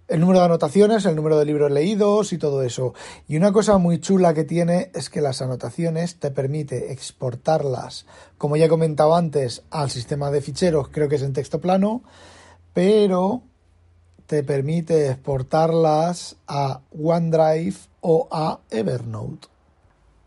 el 0.07 0.20
número 0.20 0.40
de 0.40 0.44
anotaciones, 0.44 1.07
el 1.07 1.16
número 1.16 1.38
de 1.38 1.47
libros 1.47 1.73
leídos 1.73 2.33
y 2.33 2.38
todo 2.38 2.62
eso. 2.62 2.92
Y 3.27 3.37
una 3.37 3.53
cosa 3.53 3.79
muy 3.79 4.01
chula 4.01 4.35
que 4.35 4.44
tiene 4.44 4.90
es 4.94 5.09
que 5.09 5.23
las 5.23 5.40
anotaciones 5.40 6.20
te 6.20 6.31
permite 6.31 6.92
exportarlas, 6.92 8.07
como 8.38 8.57
ya 8.57 8.66
he 8.66 8.68
comentado 8.68 9.16
antes, 9.16 9.62
al 9.70 9.90
sistema 9.90 10.31
de 10.31 10.42
ficheros, 10.42 10.88
creo 10.88 11.09
que 11.09 11.16
es 11.16 11.23
en 11.23 11.33
texto 11.33 11.61
plano, 11.61 12.03
pero 12.75 13.42
te 14.27 14.43
permite 14.43 15.09
exportarlas 15.09 16.37
a 16.47 16.81
OneDrive 16.99 17.77
o 18.01 18.29
a 18.31 18.61
Evernote. 18.71 19.49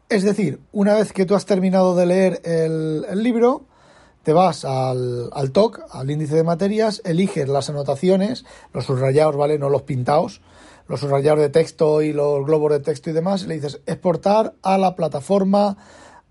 Es 0.09 0.23
decir, 0.23 0.61
una 0.71 0.93
vez 0.93 1.11
que 1.11 1.25
tú 1.25 1.35
has 1.35 1.45
terminado 1.45 1.95
de 1.95 2.05
leer 2.05 2.41
el, 2.45 3.03
libro, 3.21 3.65
te 4.23 4.33
vas 4.33 4.63
al, 4.63 5.29
al, 5.33 5.51
TOC, 5.51 5.81
al 5.91 6.09
índice 6.09 6.35
de 6.35 6.43
materias, 6.43 7.01
eliges 7.03 7.49
las 7.49 7.69
anotaciones, 7.69 8.45
los 8.73 8.85
subrayados, 8.85 9.35
¿vale? 9.35 9.59
No 9.59 9.69
los 9.69 9.81
pintados, 9.81 10.41
los 10.87 11.01
subrayados 11.01 11.39
de 11.39 11.49
texto 11.49 12.01
y 12.01 12.13
los 12.13 12.45
globos 12.45 12.71
de 12.71 12.79
texto 12.79 13.09
y 13.09 13.13
demás, 13.13 13.43
y 13.43 13.47
le 13.47 13.55
dices 13.55 13.81
exportar 13.85 14.53
a 14.61 14.77
la 14.77 14.95
plataforma, 14.95 15.77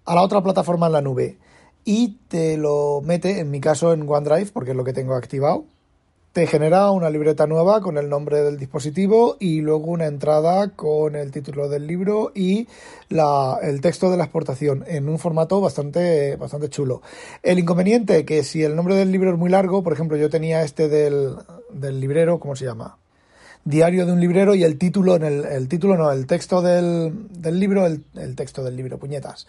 a 0.05 0.15
la 0.15 0.23
otra 0.23 0.43
plataforma 0.43 0.87
en 0.87 0.93
la 0.93 1.03
nube. 1.03 1.39
Y 1.85 2.19
te 2.29 2.57
lo 2.57 3.03
mete, 3.05 3.41
en 3.41 3.51
mi 3.51 3.61
caso, 3.61 3.93
en 3.93 4.09
OneDrive, 4.09 4.53
porque 4.53 4.71
es 4.71 4.77
lo 4.77 4.85
que 4.85 4.95
tengo 4.95 5.15
activado 5.15 5.67
te 6.37 6.47
genera 6.47 6.91
una 6.91 7.09
libreta 7.09 7.47
nueva 7.47 7.81
con 7.81 7.97
el 7.97 8.11
nombre 8.11 8.43
del 8.43 8.59
dispositivo 8.59 9.39
y 9.41 9.63
luego 9.63 9.87
una 9.87 10.05
entrada 10.05 10.69
con 10.69 11.17
el 11.17 11.31
título 11.31 11.71
del 11.71 11.87
libro 11.87 12.31
y 12.35 12.69
la, 13.09 13.59
el 13.63 13.81
texto 13.81 14.11
de 14.11 14.19
la 14.19 14.25
exportación 14.25 14.85
en 14.87 15.09
un 15.09 15.19
formato 15.19 15.63
bastante, 15.63 16.37
bastante 16.37 16.69
chulo. 16.69 17.01
El 17.43 17.59
inconveniente 17.59 18.27
que 18.27 18.43
si 18.43 18.63
el 18.63 18.77
nombre 18.77 18.97
del 18.97 19.13
libro 19.13 19.33
es 19.33 19.39
muy 19.39 19.49
largo, 19.49 19.83
por 19.83 19.95
ejemplo, 19.95 20.19
yo 20.19 20.29
tenía 20.29 20.63
este 20.63 20.91
del, 20.91 21.37
del 21.71 22.01
librero, 22.01 22.39
¿cómo 22.39 22.55
se 22.55 22.67
llama? 22.67 22.99
Diario 23.67 24.07
de 24.07 24.13
un 24.13 24.21
librero 24.21 24.55
y 24.55 24.63
el 24.63 24.79
título, 24.79 25.17
en 25.17 25.25
el, 25.25 25.45
el 25.45 25.67
título 25.67 25.97
no, 25.97 26.13
el 26.13 26.29
texto 26.29 26.63
del, 26.63 27.27
del 27.31 27.59
libro, 27.59 27.85
el, 27.85 28.05
el, 28.15 28.37
texto 28.37 28.63
del 28.63 28.77
libro, 28.77 28.97
puñetas. 28.97 29.49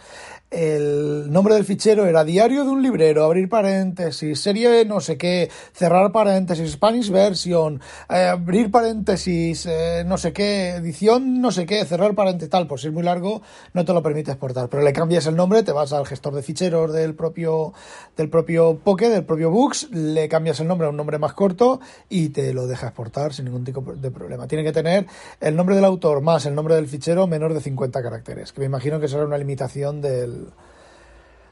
El 0.49 1.31
nombre 1.31 1.53
del 1.53 1.65
fichero 1.65 2.03
era 2.07 2.23
Diario 2.23 2.63
de 2.63 2.71
un 2.71 2.81
librero, 2.81 3.23
abrir 3.23 3.47
paréntesis, 3.47 4.39
serie 4.39 4.85
no 4.85 5.01
sé 5.01 5.19
qué, 5.19 5.51
cerrar 5.71 6.11
paréntesis, 6.11 6.71
Spanish 6.71 7.11
version, 7.11 7.79
eh, 8.09 8.25
abrir 8.25 8.71
paréntesis, 8.71 9.67
eh, 9.67 10.03
no 10.03 10.17
sé 10.17 10.33
qué, 10.33 10.71
edición 10.71 11.39
no 11.39 11.51
sé 11.51 11.67
qué, 11.67 11.85
cerrar 11.85 12.15
paréntesis, 12.15 12.49
tal, 12.49 12.65
por 12.65 12.79
si 12.79 12.87
es 12.87 12.93
muy 12.93 13.03
largo, 13.03 13.43
no 13.73 13.85
te 13.85 13.93
lo 13.93 14.01
permite 14.01 14.31
exportar, 14.31 14.67
pero 14.67 14.81
le 14.81 14.93
cambias 14.93 15.27
el 15.27 15.35
nombre, 15.35 15.61
te 15.61 15.73
vas 15.73 15.93
al 15.93 16.07
gestor 16.07 16.33
de 16.33 16.41
ficheros 16.41 16.91
del 16.91 17.13
propio, 17.13 17.73
del 18.15 18.31
propio 18.31 18.79
Poké, 18.83 19.09
del 19.09 19.25
propio 19.25 19.51
Books, 19.51 19.91
le 19.91 20.27
cambias 20.27 20.59
el 20.59 20.67
nombre 20.67 20.87
a 20.87 20.89
un 20.89 20.97
nombre 20.97 21.19
más 21.19 21.33
corto 21.33 21.79
y 22.09 22.29
te 22.29 22.51
lo 22.51 22.65
deja 22.65 22.87
exportar 22.87 23.31
sin 23.31 23.45
ningún 23.45 23.63
tipo 23.63 23.83
de 23.93 24.06
problema. 24.11 24.47
Tiene 24.47 24.63
que 24.63 24.71
tener 24.71 25.05
el 25.39 25.55
nombre 25.55 25.75
del 25.75 25.85
autor 25.85 26.21
más 26.21 26.45
el 26.45 26.55
nombre 26.55 26.75
del 26.75 26.87
fichero 26.87 27.27
menor 27.27 27.53
de 27.53 27.61
50 27.61 28.01
caracteres, 28.01 28.53
que 28.53 28.61
me 28.61 28.65
imagino 28.65 28.99
que 28.99 29.07
será 29.07 29.25
una 29.25 29.37
limitación 29.37 30.01
del, 30.01 30.47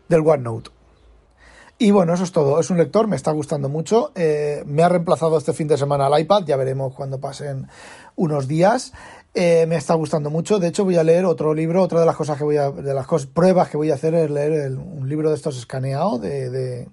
del 0.07 0.21
OneNote. 0.21 0.71
Y 1.77 1.91
bueno, 1.91 2.13
eso 2.13 2.23
es 2.23 2.31
todo. 2.31 2.59
Es 2.59 2.69
un 2.69 2.77
lector, 2.77 3.07
me 3.07 3.17
está 3.17 3.31
gustando 3.31 3.67
mucho. 3.67 4.11
Eh, 4.15 4.63
me 4.65 4.81
ha 4.83 4.89
reemplazado 4.89 5.37
este 5.37 5.51
fin 5.51 5.67
de 5.67 5.77
semana 5.77 6.05
al 6.05 6.19
iPad, 6.21 6.43
ya 6.45 6.55
veremos 6.55 6.93
cuando 6.93 7.19
pasen 7.19 7.67
unos 8.15 8.47
días. 8.47 8.93
Eh, 9.33 9.65
me 9.67 9.75
está 9.75 9.93
gustando 9.95 10.29
mucho. 10.29 10.57
De 10.57 10.69
hecho, 10.69 10.85
voy 10.85 10.95
a 10.95 11.03
leer 11.03 11.25
otro 11.25 11.53
libro. 11.53 11.83
Otra 11.83 11.99
de 11.99 12.05
las 12.05 12.15
cosas 12.15 12.37
que 12.37 12.45
voy 12.45 12.55
a, 12.55 12.71
de 12.71 12.93
las 12.93 13.07
pruebas 13.25 13.69
que 13.69 13.75
voy 13.75 13.91
a 13.91 13.95
hacer 13.95 14.15
es 14.15 14.31
leer 14.31 14.53
el, 14.53 14.77
un 14.77 15.09
libro 15.09 15.29
de 15.29 15.35
estos 15.35 15.57
escaneados 15.57 16.21
de, 16.21 16.49
de 16.49 16.87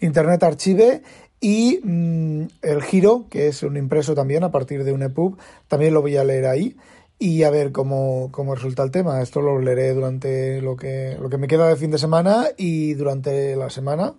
Internet 0.00 0.42
Archive 0.42 1.02
y 1.42 1.80
mmm, 1.82 2.44
el 2.62 2.82
giro, 2.82 3.26
que 3.28 3.48
es 3.48 3.64
un 3.64 3.76
impreso 3.76 4.14
también 4.14 4.44
a 4.44 4.52
partir 4.52 4.84
de 4.84 4.92
un 4.92 5.02
EPUB, 5.02 5.36
también 5.66 5.92
lo 5.92 6.00
voy 6.00 6.16
a 6.16 6.24
leer 6.24 6.46
ahí 6.46 6.76
y 7.18 7.42
a 7.42 7.50
ver 7.50 7.72
cómo, 7.72 8.28
cómo 8.30 8.54
resulta 8.54 8.84
el 8.84 8.92
tema. 8.92 9.20
Esto 9.20 9.40
lo 9.40 9.58
leeré 9.58 9.92
durante 9.92 10.62
lo 10.62 10.76
que, 10.76 11.18
lo 11.20 11.28
que 11.28 11.38
me 11.38 11.48
queda 11.48 11.68
de 11.68 11.76
fin 11.76 11.90
de 11.90 11.98
semana 11.98 12.46
y 12.56 12.94
durante 12.94 13.56
la 13.56 13.70
semana. 13.70 14.14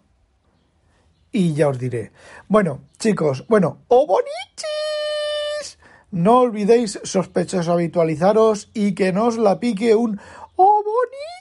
Y 1.32 1.54
ya 1.54 1.70
os 1.70 1.80
diré. 1.80 2.12
Bueno, 2.50 2.82
chicos, 3.00 3.46
bueno, 3.48 3.80
¡Obonichis! 3.88 5.80
No 6.12 6.42
olvidéis, 6.42 7.00
sospechosos, 7.04 7.70
habitualizaros 7.70 8.70
y 8.74 8.96
que 8.96 9.14
no 9.14 9.28
os 9.28 9.38
la 9.38 9.62
pique 9.62 9.96
un 9.96 10.20
¡Obonichi! 10.58 11.33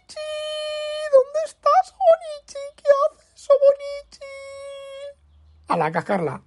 A 5.73 5.77
la 5.77 5.91
cascarla. 5.91 6.43